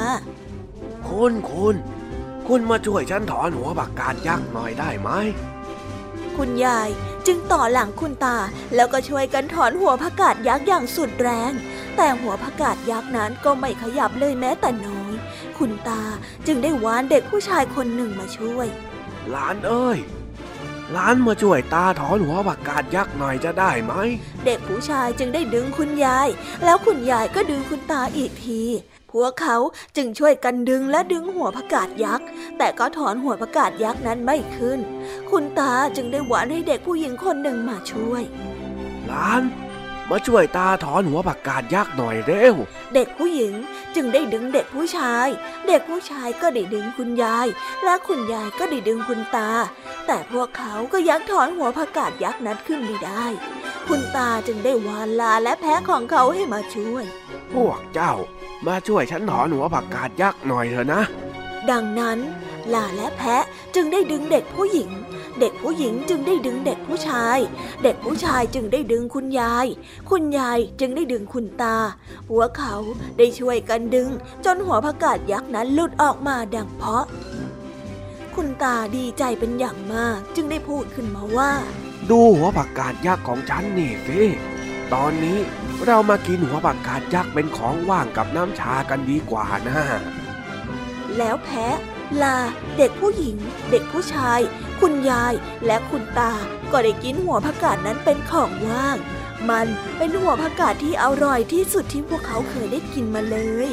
[1.09, 1.75] คุณคุณ
[2.49, 5.11] คุณมาช่วยฉันถอนหัวผักกาดยักษ์หน่อยได้ไหม
[6.37, 6.89] คุณยาย
[7.27, 8.37] จึงต่อหลังคุณตา
[8.75, 11.53] แล้วก็ช่วยกันถอนหัวผักกาดยักษ์อย่างสุดแรง
[11.97, 15.15] แต่หัวผักกาดยักษ์นั้นก็ไม่ขยับเลยแม้แต่น้อย
[15.59, 16.03] คุณตา
[16.47, 18.67] จึงได้วานเด็กผู้ชายคนหนึ่งมาช่วย
[19.31, 19.99] หลานเอ้ย
[20.93, 23.93] หลานมาช่วยตาถอนหัวผักกาดยักษ์หน่อยจะได้ไหม
[24.45, 26.29] เด็กผู้ชายจึงได้ดึงคุณยาย
[26.65, 28.63] แล้วคุณยายก็ดึงคุณตาอีกที
[29.13, 29.57] พวกเขา
[29.97, 32.27] จึงช่วยกันดึงและดึงหัวผักกาดยักษ์
[32.59, 34.81] แต่ก็ถอนหัวผักกาดยักษ์นั้นไม่ขึ้น
[35.31, 38.23] คุณตาจึงได้หวานให้เด็กผู้หญิงคนหนึ่งมาช่วย
[39.07, 39.43] หลาน
[40.11, 42.55] มาช่วยตาถอนหัวผักกาดยักษ์หน่อยเร็ว
[42.95, 43.55] เด็กผู้หญิง
[43.95, 45.29] จึงได้ดึงเด็กผู้ชาย
[45.69, 47.47] เด็กผู้ชายก็ได้ดึงคุณยาย
[47.85, 49.51] และคุณยายก็ได้ดึงคุณตา
[50.07, 53.25] แต่พวกเขาก็ยังถอนหัวผักกาดยักษ์นั้นขึ้นไม่ได้
[53.89, 57.05] คุณตาจึงได้วานลาและแพะของเขาให้มาช่วย
[57.55, 58.15] พวกเจ้า
[58.67, 61.03] มาช่วยฉันถอนหัวผักกาดยักษ์หน่อยเถอะนะ
[61.71, 62.19] ดังนั้น
[62.75, 64.91] ลาและแพะจึงได้ดึงเด็กผู้หญิง
[65.41, 67.39] เด็กผู้หญิงจึงได้ดึงเด็กผู้ชาย
[67.83, 69.67] เด็กผู้ชายจึงได้ดึงคุณยาย
[70.11, 71.77] คุณยายจึงได้ดึงคุณตา
[72.29, 72.75] หัวเขา
[73.19, 74.09] ได้ช่วยกันดึง
[74.45, 77.05] จนหัวผักกาดยักษ์นั้นหลุดออกมาดังเพาะ
[78.35, 81.53] คุณตาดีใจเป็นอย่างมากจึงได้พูดขึ้นมาว่า
[82.11, 84.21] ดูหัวผักกาดยักษ์ของฉันนี่สิ
[84.95, 85.39] ตอนนี้
[85.87, 89.81] เรามากินหัวผักกาดยักษ์เป็นของว่างกับน้ำชากันดีกว่านะ
[91.17, 91.77] แล้วแพะ
[92.23, 92.37] ลา
[92.77, 93.37] เด็กผู้หญิง
[93.71, 94.41] เด็กผู้ชาย
[94.81, 95.35] คุณยาย
[95.67, 96.33] และคุณตา
[96.73, 98.97] ก็ได้กินหัวผักกาดนั้นเป็นของว่าง
[99.49, 103.71] มันเป็นหัวผักกาดที่อร่อยที่สุดที่พวกเขาเคยได้กินมาเลย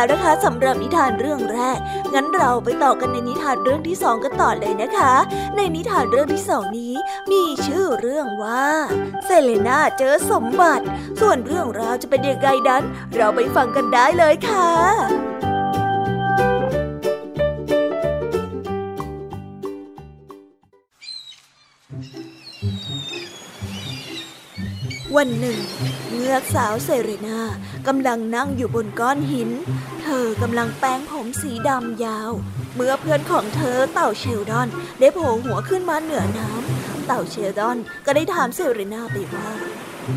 [0.00, 1.78] แล้วนะคะสำหรับนิทานเรื่องแรก
[2.14, 5.14] งั้นเราไปต่อกันในนิทานเรื่องที่สองกันต่อเลยนะคะ
[5.56, 6.94] ในนิทานเรื่องที่สองนี้
[7.32, 8.66] มีชื่อเรื่องว่า
[9.24, 10.84] เซเลนาเจอสมบัติ
[11.20, 12.82] ส่วนเรื่องราวจะเป็นยังไงนั้น
[13.14, 15.29] เราไปฟังกันได้เลยค่ะ
[25.20, 25.60] วันหนึ่ง
[26.14, 27.40] เงือกสาวเซเรนา
[27.86, 29.50] กำลังนั่งอยู่บนก้อนหิน
[30.02, 32.30] เธอกำลังแปรงผมสีดำยาว
[32.74, 34.68] เมื่อเพื่อนของเธอเต่าเชลดอน
[35.00, 39.48] ได้โผล่หัวขึ้นมาเหนือน้ำเต่าเชลดอนก็ได้ถามเซเรนาไปว่า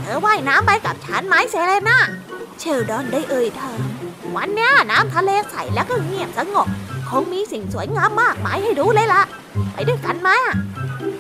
[0.02, 1.98] เธอว่ายน้ำไปกับฉันไหมเซเรนา
[2.60, 3.80] เชลดอนได้เอ่ยถาม
[4.36, 6.68] วันนี้น้ำทะเลใสแล้วก็เงียบสงบ
[7.10, 9.24] คงมีสิ่งสวยงามมากมายให้ดูเลยล่ะ
[9.74, 10.56] ไปด้วยกันไหมอะ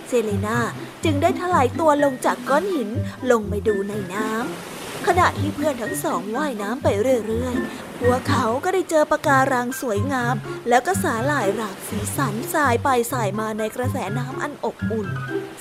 [0.07, 0.57] เซเลนา
[1.03, 2.89] จึงได้ถลายตัวลงจากก้อนหิน
[3.31, 4.72] ลงไปดูในน้ำ
[5.07, 10.35] ขณะที่เพื่อนทั้งสองว่ายน้ำไปเรื่อยๆ พวกเขาก็ได้เจอปะการังสวยงาม
[10.69, 15.07] แล้วก็สาหร่ายหลากสีสันสายไปสายมาในกระแสน้ำอันอบอุ่น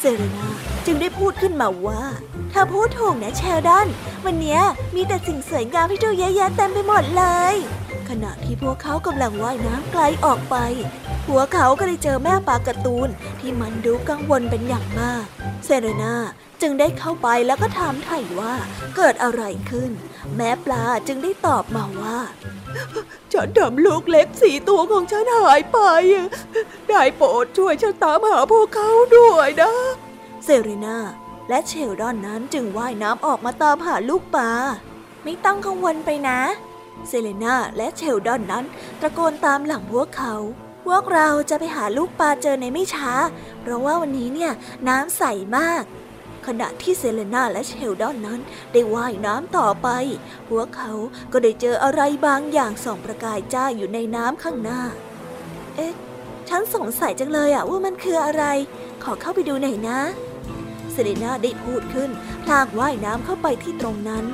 [0.01, 0.49] เซเรนา
[0.87, 2.03] จึงได้พูดขึ้นมาว่า
[2.53, 3.89] ถ้าพูดถูกนะเชลดอน
[4.25, 4.61] วันนี้
[4.95, 7.55] มีแต่สิ่งสวยงามให้ดูเยอะแยะเต็มไปหมดเลย
[8.11, 10.57] ขณะที่พวกเขากำลังว่ายน้ำไกลออกไป
[11.27, 13.09] พวกเขาก็ได้เจอแม่ปลาการ์ตูน
[13.41, 15.25] ที่มันดูกังวลเป็นอย่างมาก
[15.65, 16.15] เซเรนา
[16.63, 18.55] จึงได้เข้าไปแล้วก็ถามไถ่ว่า
[18.97, 19.91] เกิดอะไรขึ้น
[20.37, 22.19] แม่ปลาจึงได้ตอบมาว่า
[23.33, 25.79] ฉันทำลูกเล็กสีตัวของฉันหายไป
[26.89, 29.73] ได้โปรดช่วยฉันตามหาพวกเขาด้วยนะ
[30.45, 30.99] เซเรนา
[31.49, 34.51] และเชลดอนนั้นจึงว่ายน้ำออกมาตามหาลูกปลา
[35.25, 36.41] ไม่ต้องกังวลไปนะ
[37.09, 38.65] เซเลนาและเชลดอนนั้น
[39.01, 40.35] ตะโกนตามหลังพวกเขา
[40.87, 43.13] พวกเราจะไปหาลูกปลาเจอในไม่ช้า
[43.61, 44.53] เพราะว่าวันนี้เนี่ย
[44.89, 45.23] น้ำใส
[45.57, 45.83] มาก
[46.47, 48.41] ขณะที่เซเลนาและเชลดอนนั้น
[48.73, 49.89] ได้ว่ายน้ำต่อไป
[50.49, 50.93] พวกเขา
[51.33, 54.81] ก็ได้เจออะไรบางอย่างส่องประกายจ้าอยู่ในน้ำข้างหน้า
[55.77, 55.95] เอ๊ะ
[56.49, 58.45] ฉันสงสัยจังเลยอะว่ามันคืออะไร
[59.03, 60.01] ขอเข้าไปดูหน่อยนะ
[60.93, 62.11] เซเลนาได้พูดขึ้น
[62.45, 64.25] พลางว่ายน้ำเข้าไปที่ตรงนั้น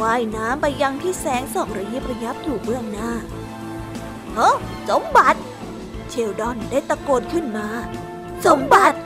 [0.00, 3.10] ว่ายน้ำไปยังที่แสงส่องระยิบระยับอยู่เบื้องหน้า
[4.34, 4.50] เฮ้
[4.88, 5.40] สมบัติ
[6.10, 7.66] เชลดอนได้ตะโกนขึ้นมา
[8.46, 8.98] สมบัติ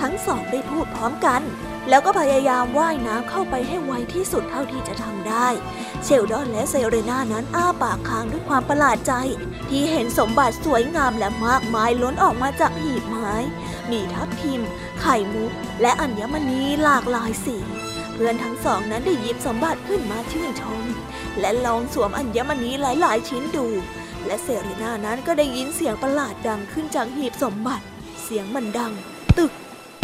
[0.00, 1.42] ทั้งสองได้พูดพร้อมกัน
[1.88, 5.48] แล้วก็พยายามว่ายน้ำเข้าไปให้ไวที่สุดเท่าที่จะทำได้
[6.04, 9.12] เชลดอนและเซเรนานั้นอ้าปากค้างด้วยความประหลาดใจ
[9.68, 13.32] ที่เห็นสมบัติสวยงามและมากมายล้นออกมาจากหีบไม้
[13.90, 14.60] มีทับทิม
[15.00, 17.56] ไข่มุก และอัญมณีหลากหลายสี
[18.12, 20.82] เพื่อนทั้งสองนั้นได้หยิบสมบัติขึ้นมาชื่นชม
[21.40, 23.66] และลองสวมอัญมณีหลายๆ ชิ้นดู
[24.26, 27.84] และเซเรนานั้นก็ได้ยินเสียงประหลาดดังขึ้นจากหีบสมบัติ
[28.22, 28.92] เสียงมันดัง
[29.38, 29.52] ตึก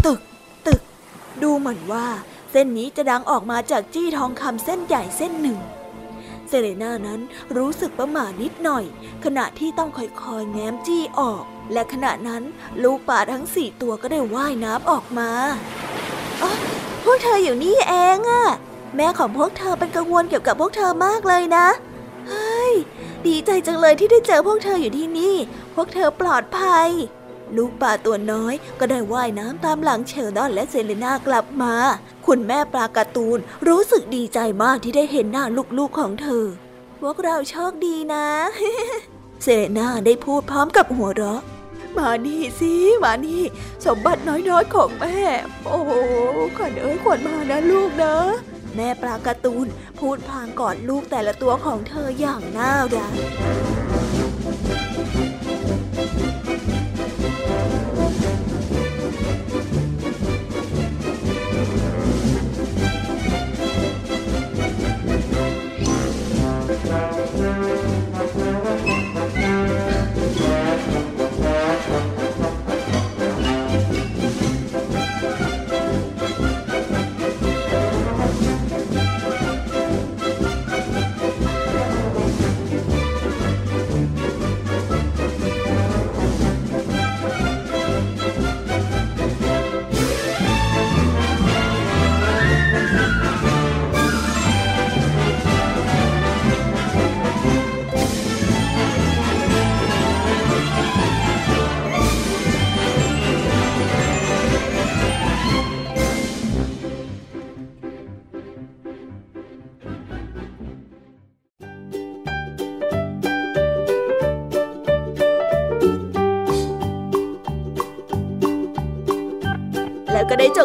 [0.05, 0.21] ตึก
[0.67, 0.81] ตึก
[1.43, 2.07] ดูเหมือนว่า
[2.51, 5.59] เส้นนี้จะดังออกมาจากจี้ทองคำเส้นใหญ่เส้นหนึ่ง
[6.49, 7.21] เซเรนานั้น
[7.57, 8.85] รู้สึกประหม่านิดหน่อย
[9.25, 12.43] ขณะที่ต้องค่อยๆแง้มจี้ออก และขณะนั้น
[12.83, 15.31] ลูกป่าทั้งสี่ตัวก็ได้ว่ายน้ำออกมา
[16.43, 16.51] อ๋อ
[17.05, 18.45] พวกเธออยู่นี่เองอะ
[18.97, 21.67] แม่ของพวกเธอเป็นกังวลเกี่ยวกับพวกเธอมากเลยนะ
[22.29, 22.75] เฮ้ย
[23.27, 25.37] ดีใจจังเลยที่ได้เจอพวกเธออยู่ที่นี่
[25.75, 26.89] พวกเธอปลอดภัย
[27.57, 31.75] ลูกป่าตัวน้อยก็ได้ว่ายน้ำตามหลังเชลดอนและเซเลนากลับมา
[32.27, 35.45] คุณแม่ปลาการ์ตูนรู้สึกดีใจมากที่ได้เห็นหน้า
[35.79, 36.45] ลูกๆของเธอ
[37.01, 38.27] พวกเราโชคดีนะ
[39.43, 41.43] เซเลนาได้พูดพร้อมกับหัวเราะ
[41.97, 42.73] มานี่สิ
[43.05, 43.43] มานี่
[43.87, 45.21] สมบัติน้อยๆของแม่
[45.65, 45.81] โอ้
[46.57, 48.15] ขวัญเอ้ยขวัญมานะลูกนะ
[48.77, 49.67] แม่ปลาการ์ตูน
[49.99, 53.13] พูดพางกอดลูกแต่ละตัวของเธออย่างน่ารัก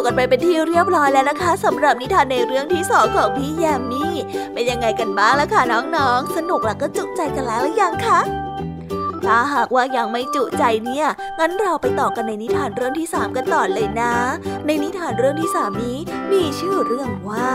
[0.00, 4.14] บกันไปเป็นที่เรียบร้อยแล้วนะคะสำหรับนิทานในเรื่องที่สองของพี่แยมมี่
[4.52, 8.20] เป็นยังไงกันบ้างล่ะคะน้องๆ สนุกแล้วก็จุใจกันแล้วหรือยังคะ
[9.24, 11.06] ถ้าหากว่ายังไม่จุใจเนี่ย
[11.38, 14.14] งั้นเราไปต่อกันในนิทานเรื่องที่สามกันต่อเลยนะ
[14.66, 15.98] ในนิทานเรื่องที่สามนี้
[16.32, 17.48] มีชื่อเรื่องว่า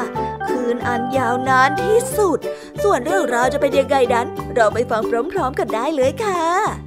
[0.49, 2.39] คืนอันยาวนานที่สุด
[2.83, 5.01] ส่วนเรื่องราวจะเป็นยังไงนั้น เราไปฟัง
[5.33, 6.84] พร้อมๆกันได้เลยค่ะ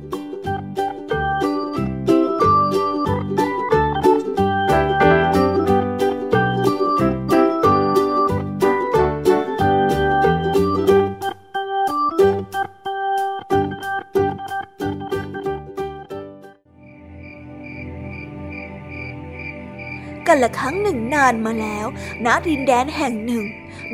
[20.39, 21.86] กันละครั้งหนึ่งนานมาแล้ว
[22.26, 23.45] ณ ดินแดนแห่งหนึ่ง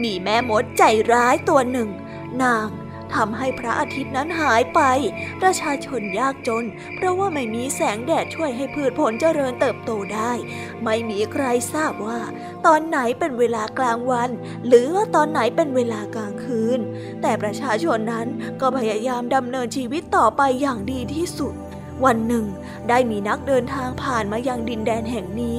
[0.03, 0.83] มีแม่มดใจ
[1.13, 1.89] ร้ายตัวหนึ่ง
[2.43, 2.69] นาง
[3.15, 4.81] ทำให้พระอาทิตย์นั้นหายไป
[5.43, 6.65] ประชาชนยากจน
[6.95, 10.33] เพราะว่าไม่มีแสงแดดช่วยให้พืชผลเจริญเติบโตได้
[10.83, 12.21] ไม่มีใครทราบว่า
[12.67, 14.31] ตอนไหนเป็นเวลากลางวัน
[14.67, 16.81] หรือว่าตอนไหนเป็นเวลากลางคืน
[17.23, 18.27] แต่ประชาชนนั้น
[18.61, 21.55] ก็พยายามดำเนินชีวิตต่อไปอย่างดีที่สุด
[22.05, 22.45] วันหนึ่ง
[22.89, 25.59] ได้มีนักเดินทางผ่านมายังดินแดนแห่งนี้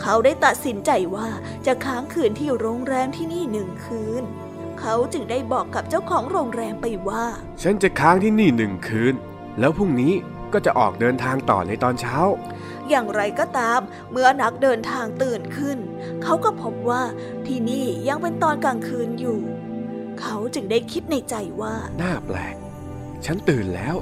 [0.00, 1.28] เขาได้ตัดสินใจว่า
[1.66, 4.22] จะค้างคืนที่โรงแรมที่นี่หนึ่งคืน
[4.80, 7.24] เขาจึงได้บอกกับเจ้าของโรงแรมไปว่า
[7.62, 9.14] ฉันจะค้างที่นี่หนึ่งคืน
[9.58, 10.14] แล้วพรุ่งนี้
[10.52, 12.18] ก็จะออกเดินทางต่อในตอนเช้า
[12.88, 13.80] อย่างไรก็ตาม
[14.10, 15.78] เมื่อนักเดินทางตื่นขึ้น
[16.22, 17.02] เขาก็พบว่า
[17.46, 19.40] ที่นี่ยังเป็นตอนกลางคืนอยู่
[20.20, 22.56] เขาจึงได้คิดในใจว่า น่าแปลก
[23.24, 23.96] ฉันตื่นแล้ว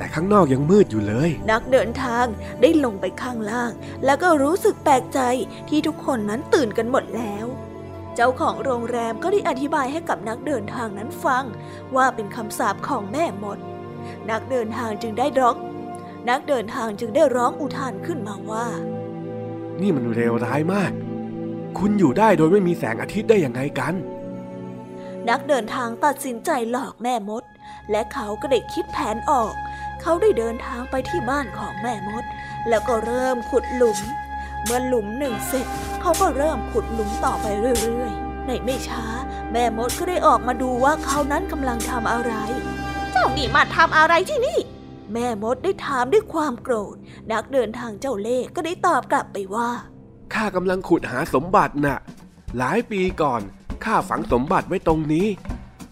[0.00, 2.26] แต่ข้างนอกยังมืดอยู่เลย นักเดินทาง
[2.60, 3.70] ได้ลงไปข้างล่าง
[4.04, 5.20] แล้วก็รู้สึกแปลกใจ
[5.68, 7.46] ที่ทุกคนนั้นตื่นกันหมดแล้ว
[8.14, 11.44] เจ้าของโรงแรมก็ได้อธิบายให้กับนักเดินทางนั้นฟัง
[11.96, 13.58] ว่าเป็นคำสาปของแม่มด
[14.30, 15.56] นักเดินทางจึงได้ร้อง
[16.30, 18.66] นักเดินทางจึงได้ร้องอุทานขึ้นมาว่า
[19.80, 20.92] นี่มันเร็วร้ายมาก
[21.78, 23.94] คุณอยู่ได้โดยไม่มีแสงอาทิตย์ได้ยังไงกัน
[25.28, 27.44] นักเดินทางตัดสินใจหลอกแม่มด
[27.90, 29.54] และเขาก็ได้คิดแผนออก
[30.00, 32.24] เขาได้เดินทางไปที่บ้านของแม่มด
[32.68, 33.98] แล้วก็เริ่มขุดหลุม
[34.64, 35.66] เมื่อหลุมหนึ่งเสร็จ
[36.00, 39.04] เขาก็เริ่มขุดหลุมต่อไปเรื่อยๆ ในไม่ช้า
[39.52, 42.32] แม่มดก็ได้ออกมาดูว่าเขานั้นกำลังทำอะไร
[43.12, 44.58] เจ้านี่มาทำอะไรที่นี่
[45.12, 46.96] แม่มดได้ถามด้วยความโกรธ
[47.32, 49.70] นักเดินทางเจ้าเล่ห์ก็ได้ตอบกลับไปว่า
[50.34, 51.98] ข้ากำลังขุดหาสมบัติน่ะ
[52.58, 53.40] หลายปีก่อน
[53.84, 55.26] ข้าฝังสมบัติไว้ตรงนี้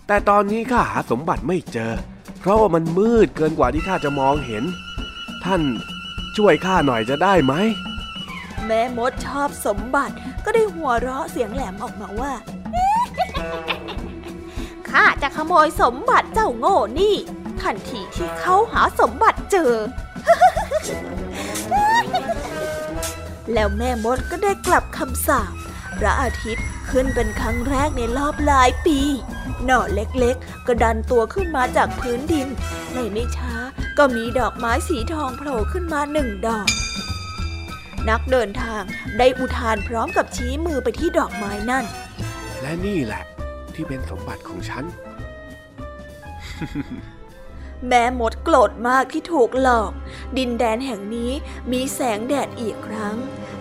[0.06, 1.92] แต่ตอนนี้ข้าหาสมบัติไม่เจอ
[2.40, 4.64] เพราะว่ามันมืดเกินกว่าที่ข้าจะมองเห็น
[5.44, 5.62] ท่าน
[6.36, 7.54] ช่วยข้าหน่อยจะได้ไหม
[8.66, 10.14] แม่มดชอบสมบัติ
[10.44, 12.32] ก็ได้หัวเราะเสียงแหลมออกมาว่า
[14.90, 17.14] ข้าจะขโมยสมบัติเจ้าโง่นี่
[17.62, 19.72] ทันทีที่เขาหาสมบัติเจอ
[23.52, 25.54] แล้วแม่มดก็ได้กลับคำสาป
[25.98, 29.00] พระอาทิตย์ขึ้นเป็นครั้งแรกในรอบหลายปี
[29.64, 32.48] หน่อเล็กๆ ก็ดันตัวขึ้นมาจากพื้นดิน
[32.92, 33.54] ในไม่ช้า
[33.98, 36.68] ก็มีดอกไม้สีทองโผล่ขึ้นมาหนึ่งดอก
[38.08, 38.82] นักเดินทาง
[39.18, 41.84] ได้อุทานพร้อมกับชี้มือไปที่ดอกไม้นั่น
[42.60, 43.22] และนี่แหละ
[43.74, 44.84] ที่เป็นสมบัติของฉัน
[47.88, 49.92] แม่มดโกรธมากที่ถูกหลอก
[50.38, 51.32] ดินแดนแห่งนี้
[51.72, 53.14] มีแสงแดดอีกครั้ง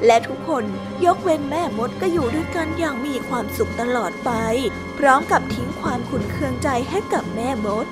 [0.05, 0.63] และทุกคน
[1.05, 4.31] ยกเว้นแม่มดก็อยู่ด้วยกันอย่างมีความสุขตลอดไป
[4.99, 7.85] พร้อมกับทิ้งความขุนเคืองใจให้กับแม่มด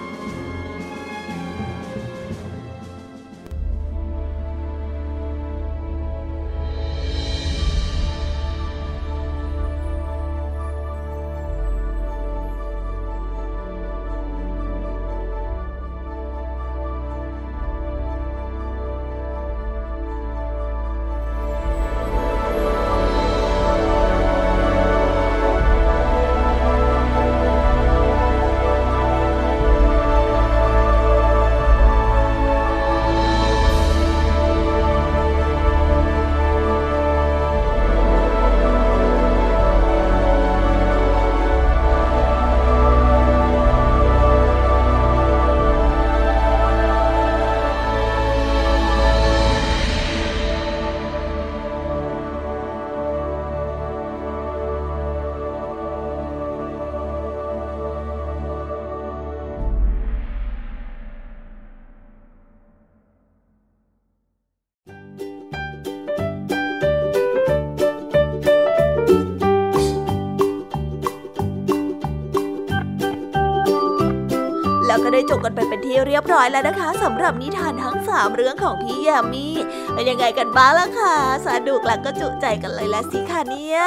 [75.96, 79.48] ที่เรียบร้อยแล้วนะคะสำหรับนิทานทั้งสามเรื่องของพี่ยามี
[79.93, 81.16] เป็นยังไงกันบ้างล่ะคะ
[81.48, 83.80] สนุกและก็จุใจกันเลยละสิค่ะเนี่ย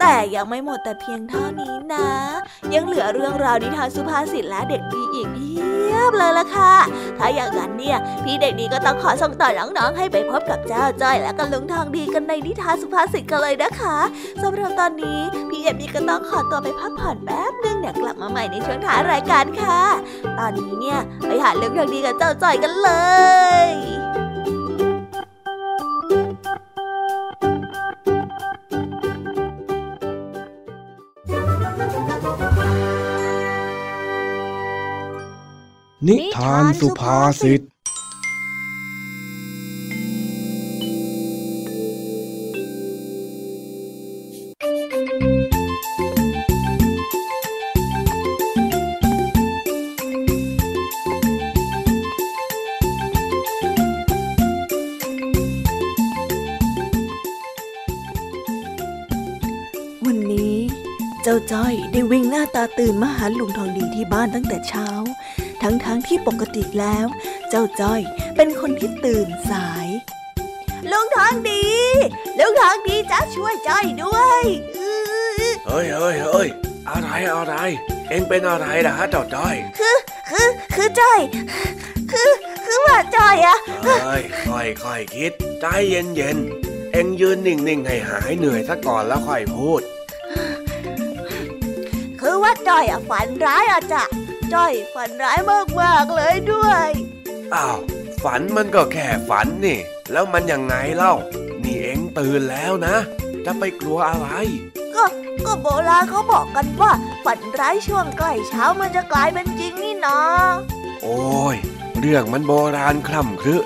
[0.00, 2.08] แต่ยังไม่หมดแต่เพียงเท่านี้นะ
[2.74, 5.03] ยังเหลือเรื่องราวนิทานสุภาษิตและเด็กดี
[6.18, 6.72] เลยล่ะค่ะ
[7.18, 13.98] ถ้าอย่างนั้นเนี่ย พี่เด็กดีก็ต้องขอส่งต่อน้องๆให้ไปพบกับเจ้าจ้อยและกันลุงทองดีกันในนิทานสุภาษิตกันเลยนะคะ
[14.42, 19.80] สำหรับตอนนี้พี่เอ็มดีก็ต้องขอตัวไปพักผ่อนแป๊บนึงเดี๋ยวกลับมาใหม่ในช่วงท้ายรายการค่ะ
[20.38, 22.90] ตอนนี้เนี่ยไปหาเรื่องทองดีกับเจ้าจ้อยกันเล
[23.68, 23.93] ย
[36.08, 37.60] นิทานสุภาษิต
[60.06, 60.54] วันนี้
[61.22, 64.88] เจ้าจ้อยได้วิ่งหน้าตาตื่นมาหาลุงทองดีที่บ้านตั้งแต่เช้า
[65.64, 67.06] ทั้งๆทที่ปกติแล้ว
[67.50, 68.00] เจ้าจ้อย
[68.36, 69.88] เป็นคนที่ตื่นสาย
[70.90, 71.64] ลุงทองดี
[72.38, 74.42] ลุงทองดีจะช่วยจ้อยด้วย
[74.76, 74.94] อื้
[75.48, 76.48] อเฮ้ยเฮ้ยเฮ้ย
[76.88, 77.54] อะไรอะไร
[78.08, 79.96] เอ็งเป็นอะไรนะฮะเจ้าจ้อยคือ
[80.30, 81.20] คือคือจ้อย
[82.12, 82.30] คือ
[82.66, 86.38] คือว่าจ้อยอะเฮ้ยค่อยค่อยคิดใจเย็นเย็น
[86.92, 89.82] เอ็งยืนนิ่งๆให้หายเหนื่อยซะก่อนแล้วค่อยพูด
[92.20, 94.04] คือว่าจ้อยอะฝันร้ายอะจ้ะ
[94.54, 95.38] จ้อย ฝันร้าย
[95.80, 96.88] มากๆเลยด้วย
[97.54, 97.78] อ้าว
[98.22, 99.78] ฝันมันก็แค่ฝันนี่
[100.12, 101.14] แล้วมันยังไงเล่า
[101.62, 102.96] นี่เอ็งตื่นแล้วนะ
[103.44, 104.28] จะไปกลัวอะไร
[104.94, 105.04] ก็
[105.46, 106.92] ก็โบราณเขาบอกกันว่า
[107.24, 110.18] ฝันร้ายช่วงใกล้เช้ามันจะกลายเป็นจริงนี่นา
[111.02, 111.56] โอ้ย
[111.98, 113.56] เรื่องมันโบราณคล่ำครึ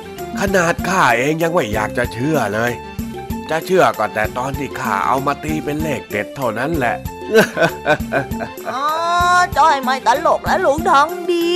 [0.40, 2.72] ขนาดข้าเองยังไม่อยากจะเชื่อเลย
[3.50, 6.96] จะเชื่อก็แต่ตอนที่ข้าเอามาตีเป็นเลขเด็ดเท่านั้นแหละ
[8.70, 8.84] อ๋อ
[9.58, 11.48] จ้อยไม่ตลกแล้วลุงทองดี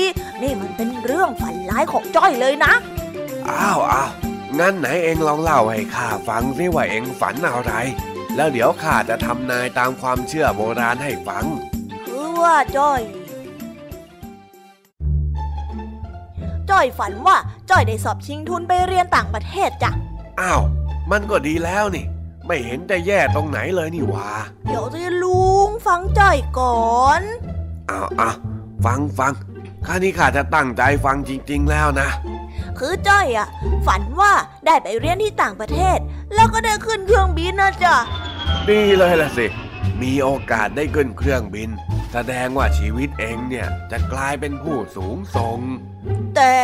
[0.42, 2.72] นี่มันเป็นเรื่องฝันร้ายของจ้อยเลยนะ
[3.48, 4.10] อ้าวอ้าว
[4.58, 7.72] งั้นไหนเองลองเล่าให้ข้าฟังสิว่าเองฝันอะไร
[8.36, 11.44] แล้วเดี๋ยวข้าจะทำนายตามความเชื่อโบราณให้ฟัง
[12.06, 13.00] คือว่าจ้อย
[16.70, 17.36] จ้อยฝันว่า
[17.70, 19.90] จ้อยได้สอบชิงทุนไปเรียนต่างประเทศจ้ะ
[20.40, 20.62] อ้าว
[21.10, 22.04] มันก็ดีแล้วนี่
[22.46, 24.28] ไม่เห็นจะแย่ตรงไหนเลยนี่หวา
[24.66, 27.22] เดี๋ยวสิลุงฟังจ้อยก่อน
[27.90, 28.36] อ้าวอ้าว
[28.84, 29.32] ฟังฟัง
[29.86, 32.08] ข้านี่ข้าจะตั้งใจฟังจริง ๆ แล้วนะ
[32.78, 33.48] คือจ้อยอะ
[33.86, 34.32] ฝันว่า
[34.66, 35.98] ได้ไปเรียนที่ต่างประเทศ
[36.34, 37.96] แล้วก็ได้ขึ้นเครื่องบินนะจ๊ะ
[38.68, 39.46] ดีเลยล่ะสิ
[40.02, 41.70] มีโอกาสได้ขึ้นเครื่องบิน
[42.12, 45.58] แสดงว่าชีวิตเองเนี่ยจะกลายเป็นผู้สูงส่ง
[46.36, 46.54] แต่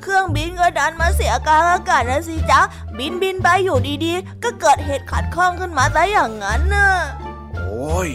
[0.00, 2.60] เครื่องบินก็ดันมาเสียกลางอากาศนะสิจ๊ะ
[2.98, 6.88] บินบินไปอยู่ดีๆ ก็เกิดเหตุขัดข้องขึ้นมาซะอย่างนั้นน่ะ
[7.56, 8.10] โอ้ย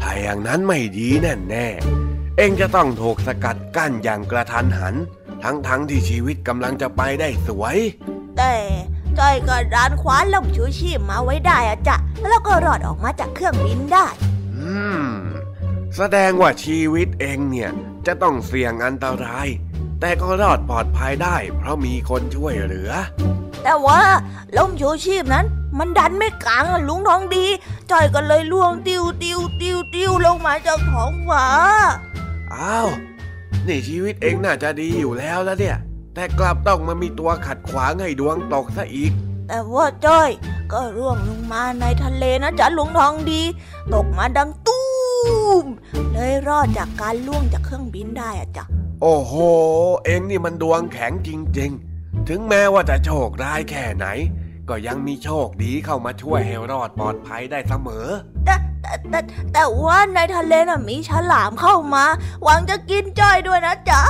[0.00, 4.94] ถ้าอย่างนั้นไม่ดีแน่แน่ๆเองจะต้องถูกสกัดกั้นอย่างกระทันหัน
[5.42, 7.76] ทั้งๆทที่ชีวิตกำลังจะไปได้สวย
[8.36, 8.54] แต่
[9.18, 11.96] จ้อยก็ดันคว้าล่มชูชีพมาไว้ได้อะจ๊ะ
[12.28, 14.06] แล้วก็รอดออกมาจากเครื่องบินได้
[14.54, 15.25] อืม
[15.94, 17.70] แสดงว่าชีวิตเองเนี่ย
[18.06, 19.48] จะต้องเสี่ยงอันตราย
[20.00, 22.92] แต่ก็รอดปลอดภัยได้ เพราะมีคนช่วยเหลือ
[23.62, 24.00] แต่ว่า
[24.56, 25.46] ล่มชูชีพนั้น
[25.78, 27.46] มันดันไม่กลางอะลุงทองดี
[27.90, 31.46] จ้อยก็เลยล่วงติวติวติวติวลงมาจากท้องฟ้า
[32.54, 32.88] อ้าว
[33.66, 35.76] นี่ชีวิตเองน่าจะดีอยู่แล้วแล้วเนี่ย
[36.14, 39.12] แต่กลับต้องมามีตัวขัดขวางให้ดวงตกซะอีก
[39.48, 40.30] แต่ว่าจ้อย
[40.72, 43.42] ก็ร่วงลงมาในทะเลนะจ๊ะลุงทองดี
[43.94, 44.75] ตกมาดังตู
[45.62, 45.64] ม
[46.12, 48.64] เลยรอดจากการล่วงจากเครื่องบินได้อะจ๊ะ
[49.02, 49.32] โอ้โห
[50.04, 54.06] เองนี่มันดวงแข็งจริง ๆ ถึงแม้ว่าจะโชคร้ายแค่ไหน
[54.68, 58.08] ก็ยังมีโชคดีเข้ามาช่วยให้รอดปลอดภัยได้เสมอ
[58.46, 59.20] แต่แต่แต่
[59.52, 62.04] แต่ว่าในทะเลน่ะมีฉลามเข้ามา
[62.42, 64.02] หวังจะกินจ้อยด้วยนะจ๊ะ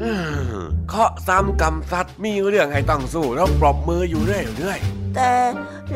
[0.00, 0.10] อื
[0.54, 4.78] มเคาะซ้ำกำซัดมีเรื่องให้ต้องสู้แล้วปรบมืออยู่เรื่อย
[5.14, 5.32] แต่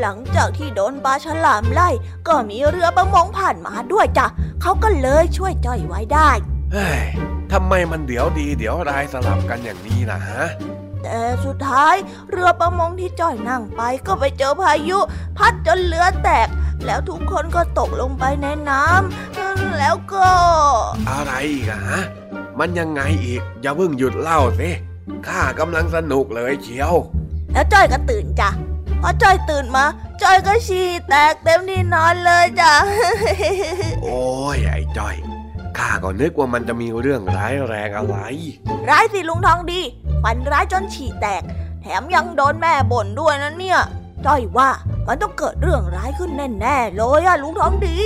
[0.01, 1.89] หลังจากที่โดนปลาฉลามไล่
[2.29, 4.27] ก็มีเรือประมงผ่านมาด้วยจ้ะ
[4.63, 7.03] เขาก็เลยช่วยจ้อยไว้ได้ๆเฮ้ย
[7.53, 10.45] ทำไมมันเดี๋ยวดีเดี๋ยวร้ายสลับกันอย่างนี้ล่ะฮะ
[11.03, 11.95] แต่สุดท้าย
[12.31, 14.99] เรือประมงที่จ้อยนั่งไปก็ไปเจอพายุ
[15.39, 16.49] พัดจนเรือแตก
[16.87, 20.29] แล้วทุกคนก็ตกลงไปในน้ำแล้วก็
[21.11, 22.03] อะไรอีกอะฮะ
[22.59, 24.71] มันยังไงอีก อย่าเพิ่งหยุดเล่าสิ
[25.27, 26.95] ข้ากำลังสนุกเลยเชียว
[27.53, 28.51] แล้วจ้อยก็ตื่นจ้ะ
[29.07, 29.85] พอจ้อยตื่นมา
[30.23, 32.73] จ้อยก็ฉี่แตกเต็มที่นอนเลยจ้ะ
[34.03, 34.23] โอ้
[34.57, 35.17] ยไอ้จ้อย
[35.79, 38.17] ข้าก็นึกว่ามันจะมีเรื่องร้ายแรงอะไร
[38.89, 39.81] ร้ายสิลุงทองดี
[40.23, 41.43] ฝันร้ายจนฉี่แตก
[41.83, 43.81] แถมยังโดนแม่บ่นด้วยนะเนี่ย
[44.27, 44.69] จ้อยว่า
[45.07, 46.31] มันต้องเกิดเรื่องร้ายขึ้น
[46.61, 47.97] แน่ๆเลยอะลุงทองดี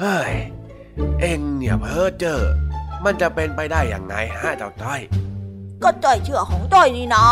[0.00, 0.32] เฮ้ย
[1.20, 2.40] เอ็งเนี่ยเพ้อเจอ
[3.04, 5.00] มันจะเป็นไปได้อย่างไงฮะเจ้าจ้อย
[5.82, 7.24] ก็จ้อยเชื่อของจ้อยนี่นะ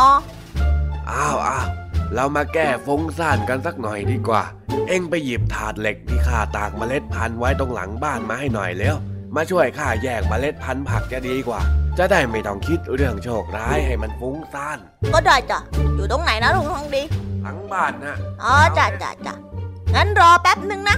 [1.10, 1.66] อ้าวอ้าว
[2.14, 4.42] เรามาแก้ฟุ้งซ่านกันสักหน่อยดีกว่า
[4.88, 8.96] เอ็งไปหยิบถาดเหล็กที่ข้าตากเมล็ดพันธุ์ไว้ตรงหลังบ้านมาให้หน่อยเร็ว
[9.36, 11.60] มาช่วยข้าแยกเมล็ดพันธุ์ผักจะดีกว่า
[11.98, 14.78] จะได้ไม่ต้องคิดเรื่องโชคร้ายให้มันฟุ้งซ่าน
[15.12, 15.58] ก็ได้จ้ะ
[15.96, 17.02] อยู่ตรงไหนนะลุงทองดี
[17.44, 19.34] ทั้งบ้านนะอ๋อจ้ะจ้ะจ้ะ
[19.94, 20.96] งั้นรอแป๊บหนึ่งนะ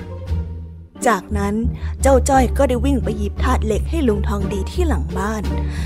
[1.09, 1.55] จากนั้น
[2.03, 5.43] เจ้าจ้อยก็ได้วิ่งไปหยิบถาดเหล็กให้ลุงทองดีที่หลังบ้าน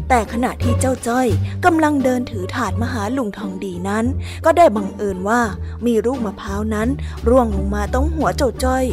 [0.09, 1.27] แต่ขณะที่เจ้าจ้อย
[1.65, 4.05] กำลังเดินถือถาดมาหาลุงทองดีนั้น
[4.45, 5.41] ก็ได้บังเอิญว่า
[5.87, 6.89] มีลูกมะพร้าวนั้น
[7.29, 8.85] ร่วงลงมาตรงหัวเจ้าจ้อย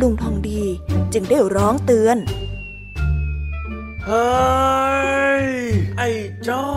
[0.00, 0.62] ลุงทองดี
[1.12, 2.16] จึงได้ร้องเตือน
[4.06, 4.28] เฮ้
[5.44, 5.48] ย
[5.98, 6.08] ไอ้
[6.48, 6.68] จ้อ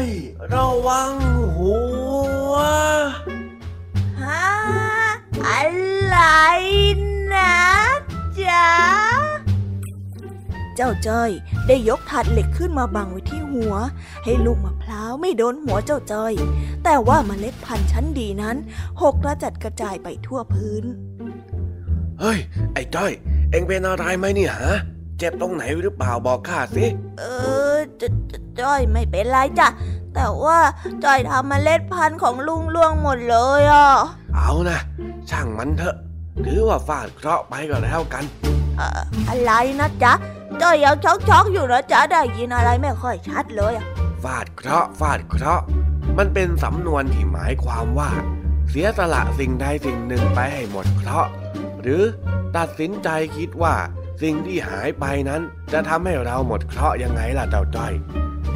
[0.00, 0.02] ย
[0.52, 1.12] ระวัง
[1.56, 1.74] หั
[2.52, 2.54] ว
[4.22, 4.48] ฮะ
[5.46, 5.60] อะ
[6.06, 6.16] ไร
[7.34, 7.52] นะ
[8.38, 11.30] จ๊ะาจ้อย
[11.66, 13.74] ได้ยกถาดเหล็กขึ้นมาบังไว้ที่หัว
[14.24, 16.34] ให้ลูกมะพร้าวไม่โดนหัวเจ้าจ้อย
[16.84, 18.56] แต่ว่าเมล็ดพันธุ์ชั้นดีนั้น
[19.02, 20.84] หกกระจัดกระจายไปทั่วพื้น
[22.20, 22.38] เฮ้ย
[22.74, 23.12] ไอ้จ้อย
[23.50, 24.78] เอ็งเป็นอะไรไหมเนี่ยฮะ
[25.18, 26.84] เจ็บตรงไหนหรือเปล่าบอกข้าสิ
[27.18, 27.24] เอ
[27.74, 29.68] อจจจ้อยไม่เป็นไรจ้ะ
[30.14, 30.58] แต่ว่า
[31.04, 33.88] จ้อยทำเมล็ดพันธุ์ของลุงล่วงหมดเลยอะ
[34.34, 34.78] เอานะ
[35.30, 35.96] ช่างมันเถอะ
[36.46, 38.24] ถือว่าฟาดเคราะห์ไปก็แล้วกัน
[38.76, 40.12] เอ่ออะไรนะจ๊ะ
[40.60, 43.86] จ้อยยังช็อกช็อกๆอยู่นะจ๊ะได้ยินอะไรไม่ค่อยชัดเลยอะ
[44.22, 45.64] ฟาดเคราะห์ฟาดเคราะห์
[46.18, 48.10] มันเป็นสำนวนที่หมายความว่า
[48.70, 51.30] เสียสละสิ่งใดสิ่งหนึ่งไปให้หมดเคราะห์
[51.82, 52.02] หรือ
[52.56, 53.74] ตัดสินใจคิดว่า
[54.22, 57.92] สิ่งที่หายไปนั้นจะทำให้เราหมดเคราะห์ยังไงล่ะเจ้าจ้อย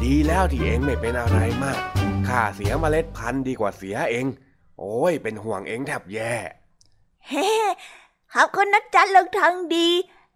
[0.03, 1.79] ดีแล้วที่เองไม่เป็นอะไรมาก
[2.27, 4.25] ข้าเสียเมล็ดพันธุ์ดีกว่าเสียเอง
[4.79, 6.33] โอ้ยเป็นห่วงเองแทบแย่
[7.29, 7.49] เฮ้
[8.33, 9.89] ขอบคุณนะจ๊ะเลิกทางดี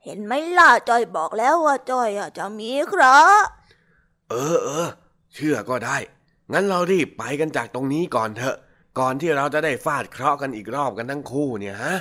[0.04, 3.44] เห็นไหมล่ะจอยบอกแล้วว่าจอยอจะมีเคราะห์
[4.30, 4.90] เออเออ
[5.34, 5.98] เชื่อก็ได้
[6.52, 8.58] งั้นเรารีบไปกันจากตรงนี้ก่อนเถอะ
[9.00, 11.96] ก่อนที่เราจะได้ฟาดเคราะห์กันอีกรอบกันทั้งคู่เนี่ยฮะ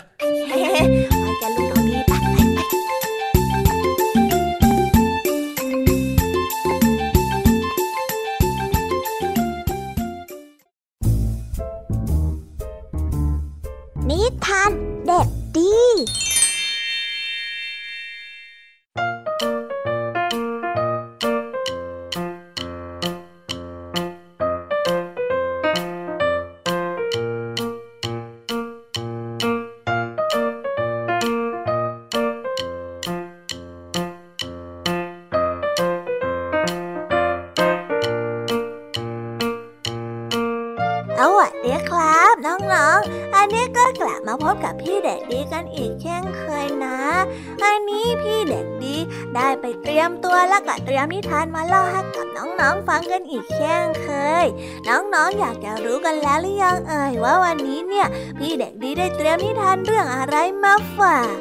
[50.99, 54.09] ยมนิทานมาเล่าให้กับน้องๆฟังกันอีกเช่นเค
[54.45, 54.47] ย
[54.89, 58.07] น้องๆอยากจะรู้กันแล้วหรือยังเอ่ยว่าวันนี้เนี่ย
[58.39, 61.37] พี่เด็กดีได้เตรียมนิทานเรื่องอะไรมาฝาก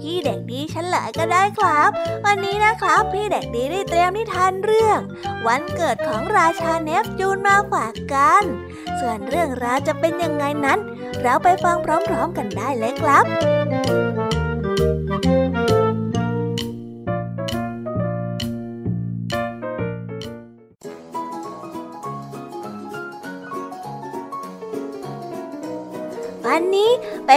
[0.00, 1.90] พี่เด็กดีฉเฉลยก็ได้ครับ
[2.24, 4.98] วันนี้นะครับ พี่เด็กดีได้เตรียมนิทานเรื่อง
[5.46, 8.42] วันเกิดของราชาเนฟจูนมาฝากกัน
[9.00, 10.78] ส่วนเรื่องราวจะเป็นยังไงนั้น
[11.22, 13.24] เราไปฟังพร้อมๆกันได้เลยครับ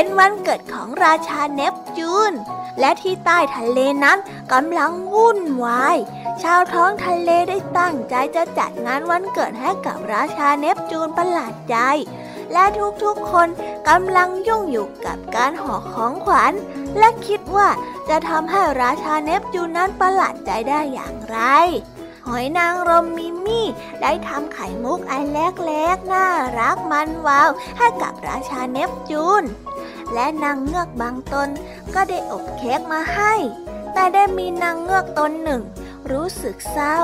[0.01, 2.33] เป็นวันเกิดของราชาเนปจูน
[2.79, 4.17] และที่ใต้ทะเลนั้น
[4.53, 5.97] กำลังวุ่นวาย
[6.43, 11.77] ชาวท้องทะเลได้ตั้งใจจะจัดงานวันเกิดให้กับราชาเนปจูนประหลาดใจ
[12.53, 12.63] และ
[13.03, 13.47] ทุกๆคน
[13.89, 16.53] กำลังยุ่งอยู่กับการห่อของขวัญ
[16.97, 17.69] และคิดว่า
[18.09, 21.39] จะทำให้ราชาเนปจูนนั้นประหลาดใจได้อย่างไร
[22.27, 23.67] หอยนางรมมิมี่
[24.01, 26.27] ได้ทำไข่มุกอันเล็กๆ น่า
[26.59, 29.43] รักมันวาว ให้กับราชาเนปจูน
[30.13, 31.49] และนางเงือกบางตน
[31.93, 33.33] ก็ได้อบเค้กมาให้
[33.93, 35.61] แต่ได้มีนางเงือกตนหนึ่ง
[36.11, 36.97] รู้สึกเศร้า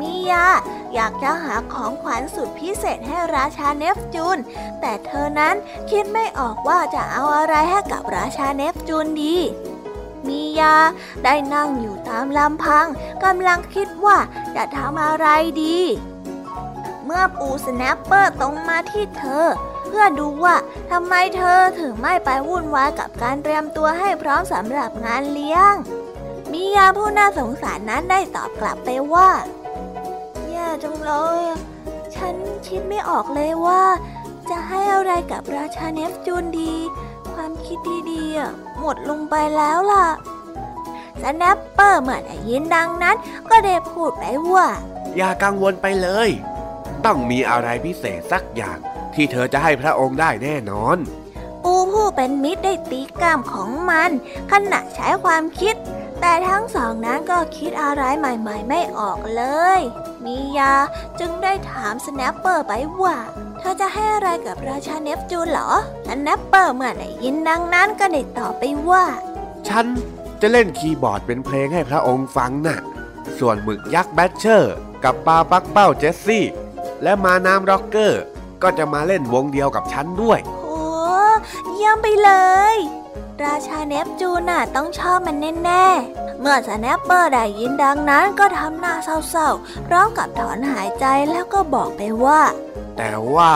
[0.00, 0.46] มียา
[0.94, 4.38] อยากจะหาของขวัญสุดพิเศษให้ราชาเนฟจูน
[4.80, 5.54] แต่เธอนั้น
[5.90, 9.36] คิดไม่ออกว่าจะเอาอะไรให้กับราชาเนฟจูนดี
[10.28, 10.76] มียา
[11.24, 12.86] ได้นั่งอยู่ตามลำพัง
[13.24, 14.18] กำลังคิดว่า
[14.54, 15.26] จะทำอะไร
[15.62, 15.78] ดี
[17.04, 19.46] เมื่อปูสแนปเปอร์ตรงมาที่เธอ
[19.90, 20.56] เพื่อดูว่า
[20.90, 25.72] ทำไมเธอถึงไม่ไปวุ่นวายกับการเตรียมตัวให้พร้อมสำหรับงานเลี้ยง
[26.52, 29.28] มียาผู้น่าสงสารนั้นได้ตอบกลับไปว่า
[30.48, 31.42] แย่จังเลย
[32.14, 32.34] ฉัน
[32.66, 33.82] คิดไม่ออกเลยว่า
[34.50, 36.74] จะให้อะไรกับราชาเนปจูนดี
[37.34, 37.78] ความคิด
[38.10, 40.06] ดีๆหมดลงไปแล้วล่ะ
[41.22, 43.16] สแนปเปอร์เมื่อได้ยินดังนั้น
[43.50, 44.68] ก็ได้พูดไปว่า
[45.16, 46.30] อย่ากังวลไปเลย
[47.04, 48.78] ต้องมีอะไรพิเศษสักอย่าง
[49.20, 50.98] ที่เธอจะให้พระองค์ได้แน่นอน
[51.64, 54.10] ปูผู้เป็นมิตรได้ตีก้ามของมัน
[54.52, 55.74] ขณะใช้ความคิด
[56.20, 59.42] แต่ทั้งสองนั้นก็คิดอะไรใหม่ ๆ ไม่ออกเล
[59.78, 59.80] ย
[60.24, 60.74] มียา
[61.20, 63.16] จึงได้ถามสแนปเปอร์ไปว่า
[63.58, 65.70] เธอจะให้อะไรกับราชาเนปจูนเหรอ
[66.08, 69.04] สแนปเปอร์เมื่อได้ยินดังนั้นก็ได้ตอบไปว่า
[69.68, 69.86] ฉัน
[70.40, 72.78] จะเล่นคีย์บอร์ดเป็นเพลงให้พระองค์ฟังน่ะ
[73.38, 76.44] ส่วนหมึกยักษ์แบทเชอร์ กับปลาปักเป้าเจสซี่
[77.02, 78.22] และม้าน้ำร็อกเกอร์
[78.62, 80.82] ก็จะมาเล่นวงเดียวกับฉันด้วย โอ้
[81.72, 82.30] เยี่ยมไปเล
[82.74, 82.76] ย
[83.44, 92.40] ราชาเนปจูนน่ะต้องชอบมันแน่ๆ เมื่อสแนปเปอร์ได้ยินดังนั้นก็ทำหน้าเศร้าๆ พร้อมกับถอนหายใจแล้วก็บอกไปว่า
[92.96, 93.54] แต่ว่า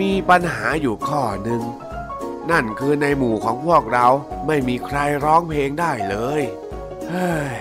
[0.00, 1.62] มีปัญหาอยู่ข้อหนึ่ง
[2.50, 4.06] นั่นคือในหมู่ของพวกเรา
[4.46, 6.42] ไม่มีใครร้องเพลงได้เลย
[7.10, 7.58] เฮ้ย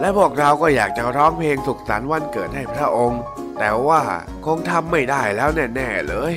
[0.00, 3.22] และพวกเราก็อยากจะร้องเพลงสุขสันต์วันเกิดให้พระองค์
[3.64, 4.02] แต่ว่า
[4.46, 6.34] คงทำไม่ได้แล้วแน่ๆเลย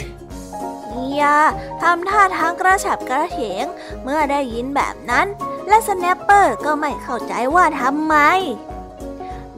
[0.92, 1.38] มียา
[1.82, 3.66] ทำท่าทางกระฉับกระเฉง
[4.04, 5.28] เมื่อได้ยินแบบนั้น
[5.68, 8.16] และสแนปเปอร์ก็ไม่เข้าใจว่าทำไม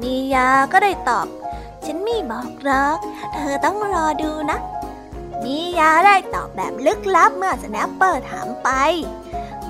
[0.02, 1.28] มียาก็ได้ตอบ
[1.86, 2.98] ฉันไม่บอกหรอก
[3.36, 4.60] เธอต้องรอดูนะ
[5.44, 8.70] มียาได้ตอบแบบลึกลับเมื่อสแนปเปอร์ถามไป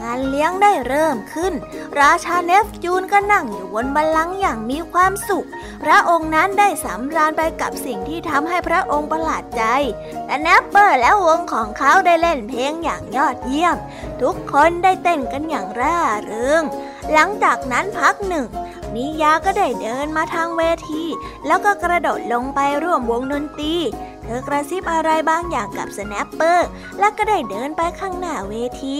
[0.02, 1.54] งานเลี้ยงได้เริ่มขึ้น
[2.00, 5.48] ราชาเนปจูนก็นั่งอยู่บนบัลลังก์อย่างมีความสุข
[5.84, 9.64] พระองค์นั้นได้สำราญไปกับสิ่งที่ทำให้พระองค์ประหลาดใจ
[10.26, 13.78] และสแนปเปอร์และวงของเขาได้เล่นเพลงอย่างยอดเยี่ยม
[14.22, 16.64] ทุกคนได้เต้นกันอย่างร่าเริง
[17.12, 18.46] หลังจากนั้นพักหนึ่ง
[18.94, 21.04] มิยาก็ได้เดินมาทางเวที
[21.48, 23.76] แล้วก็กระโดดลงไปร่วมวงดนตรี
[24.24, 26.68] เธอกระซิบอะไรบางอย่างกับสแนปเปอร์
[27.00, 29.00] แล้วก็ได้เดินไปข้างหน้าเวที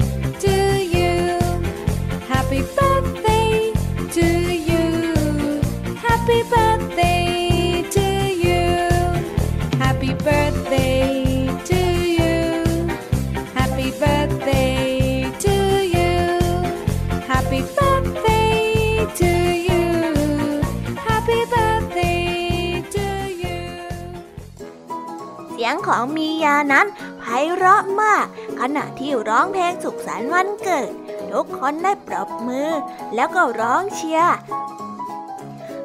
[25.63, 26.87] สียงของมียานั้น
[27.19, 28.25] ไพเราะมาก
[28.59, 30.91] ขณะที่ร้องเพลงสุขสันต์วันเกิด
[31.31, 32.69] ทุกคนได้ปรบมือ
[33.15, 34.35] แล้วก็ร้องเชียร์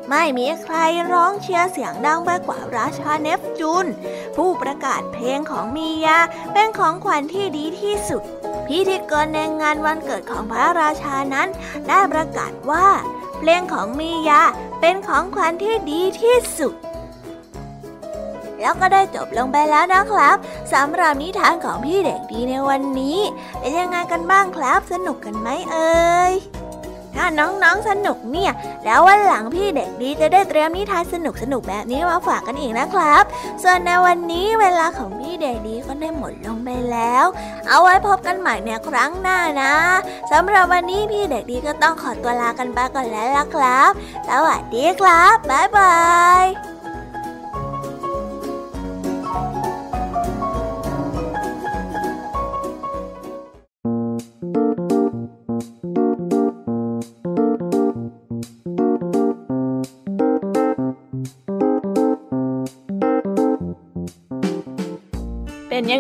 [0.09, 0.77] ไม่มีใคร
[1.13, 3.87] ร้องเชียร์เสียงดังไปกว่าราชาเนฟจูน
[4.37, 6.19] ผู้ประกาศเพลงของมียา
[6.53, 8.23] เป็นของขวัญที่ดีที่สุด
[8.67, 11.49] พิธีกรในงานวันเกิดของพระราชานั้น
[11.89, 12.87] ได้ประกาศว่า
[13.39, 14.43] เพลงของมียา
[14.81, 16.75] เป็นของขวัญที่ดีที่สุด
[18.67, 20.37] แล้วก็ได้จบลงไปแล้วนะครับ
[20.73, 23.19] สำหรับนิทานของพี่เด็กดีในวันนี้
[23.59, 26.33] เป็นยังไงกันบ้างครับสนุกกันไหมเอ่ย
[27.17, 28.53] ถ้าน้องๆสนุกเนี่ย
[28.85, 31.15] แล้ววันหลังพี่เด็กดีจะได้เตรียมนิทานส
[31.53, 33.23] นุกๆแบบนี้มาฝากกันอีกนะครับ
[33.63, 37.25] ส่วนในวันนี้เวลาของพี่เด็กดีก็ได้หมดลงไปแล้ว
[37.69, 39.75] เอาไว้พบกันใหม่ในครั้งหน้านะ
[40.33, 43.91] สำหรับวันนี้พี่เด็กดีก็ต้องขอตัวลากันไปก่อนแล้วล่ะครับ
[44.29, 45.97] สวัสดีครับบ๊ายบา
[46.45, 46.76] ย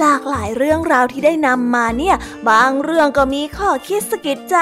[0.00, 2.16] หลากหลายเรื่องราวที่ได้นำมาเนี่ย
[2.50, 4.56] บางเรื่องก็มีข้อคิดสะกิดใจ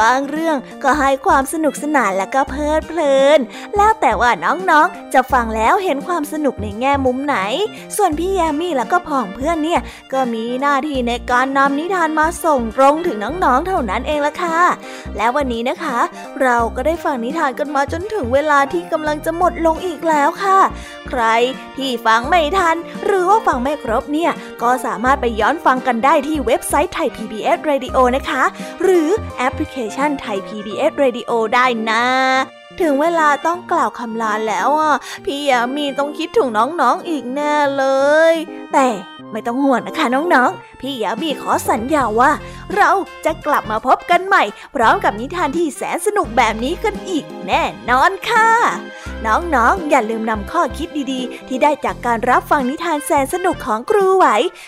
[0.00, 3.38] บางเรื่องก็ให้ความสนุกสนานและก็เพลิดเพลิน
[3.76, 7.36] แล้วแต่ว่าน้องๆ จะฟังแล้วเห็นความสนุกในแง่มุมไหน
[7.96, 9.80] ส่วนพี่แยมมี่แล้วก็พ่องเพื่อนเนี่ย
[10.12, 14.58] ก็มีหน้าที่ในการนำนิทานมาส่งตรงถึงน้องๆ เท่านั้นเองละค่ะ
[15.16, 15.98] และวันนี้นะคะ
[16.42, 20.58] เราก็ได้ฟังนิทานกันมาจนถึงเวลาที่กำลังจะหมดลงอีกแล้วค่ะ
[21.08, 21.22] ใคร
[21.76, 24.32] ที่ฟังไม่ทัน หรือว่าฟังไม่ครบเนี่ย
[24.62, 28.42] ก็สามารถไปย้อนฟังกันได้ที่เว็บไซต์ไทย PBS Radio นะคะ
[28.82, 29.08] หรือ
[29.38, 32.04] แอปพลิเคชันไทย PBS Radio ได้นะ
[32.80, 37.84] ถึงเวลาต้องกล่าวคำลาแล้วอะ พี่ยามีต้องคิดถึงน้องๆอีกแน่เล
[38.32, 38.34] ย
[38.72, 38.86] แต่
[39.32, 42.32] ไม่ต้องห่วงนะคะน้องๆพี่ยามีขอสัญญาว่า
[42.74, 42.90] เรา
[43.24, 44.42] จะกลับมาพบกันใหม่
[44.74, 48.50] พร้อมกับนิทานที่แสนสนุกแบบนี้กันอีกแน่นอนค่ะ
[49.26, 54.26] น้องๆอย่าลืมนำข้อคิดดีๆ ที่ได้จากการรับฟังนิทานแสนสนุกของครูไหว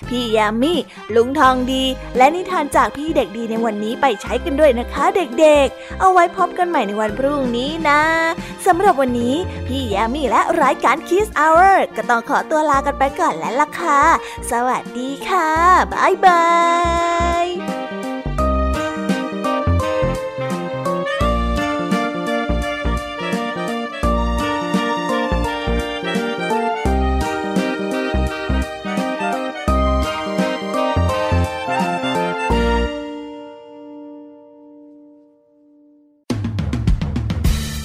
[0.08, 0.74] พี่ยามี
[1.14, 1.84] ลุงทองดี
[2.16, 8.02] และนิทานจากพี่เด็กดีในวันนี้ไปใช้กันด้วยนะคะเด็กๆ เอาไว้พบกันใหม่ในวันพรุ่งนี้นะ
[8.66, 9.34] สำหรับวันนี้
[9.66, 14.00] พี่ยามีและรายการ Kiss Hour ก็ต้องขอตัวลากันไปก่อนแล้วล่ะค่ะ
[14.50, 15.48] สวัสดีค่ะ
[15.98, 16.42] บ๊ายบา
[17.44, 17.46] ย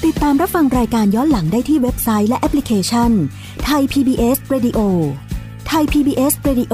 [0.05, 3.11] ติดตามรับฟังรายการย้อนหลังได้ที่เว็บไซต์และแอปพลิเคชัน
[3.65, 4.79] ไทย PBS Radio
[5.67, 6.73] ไทย PBS Radio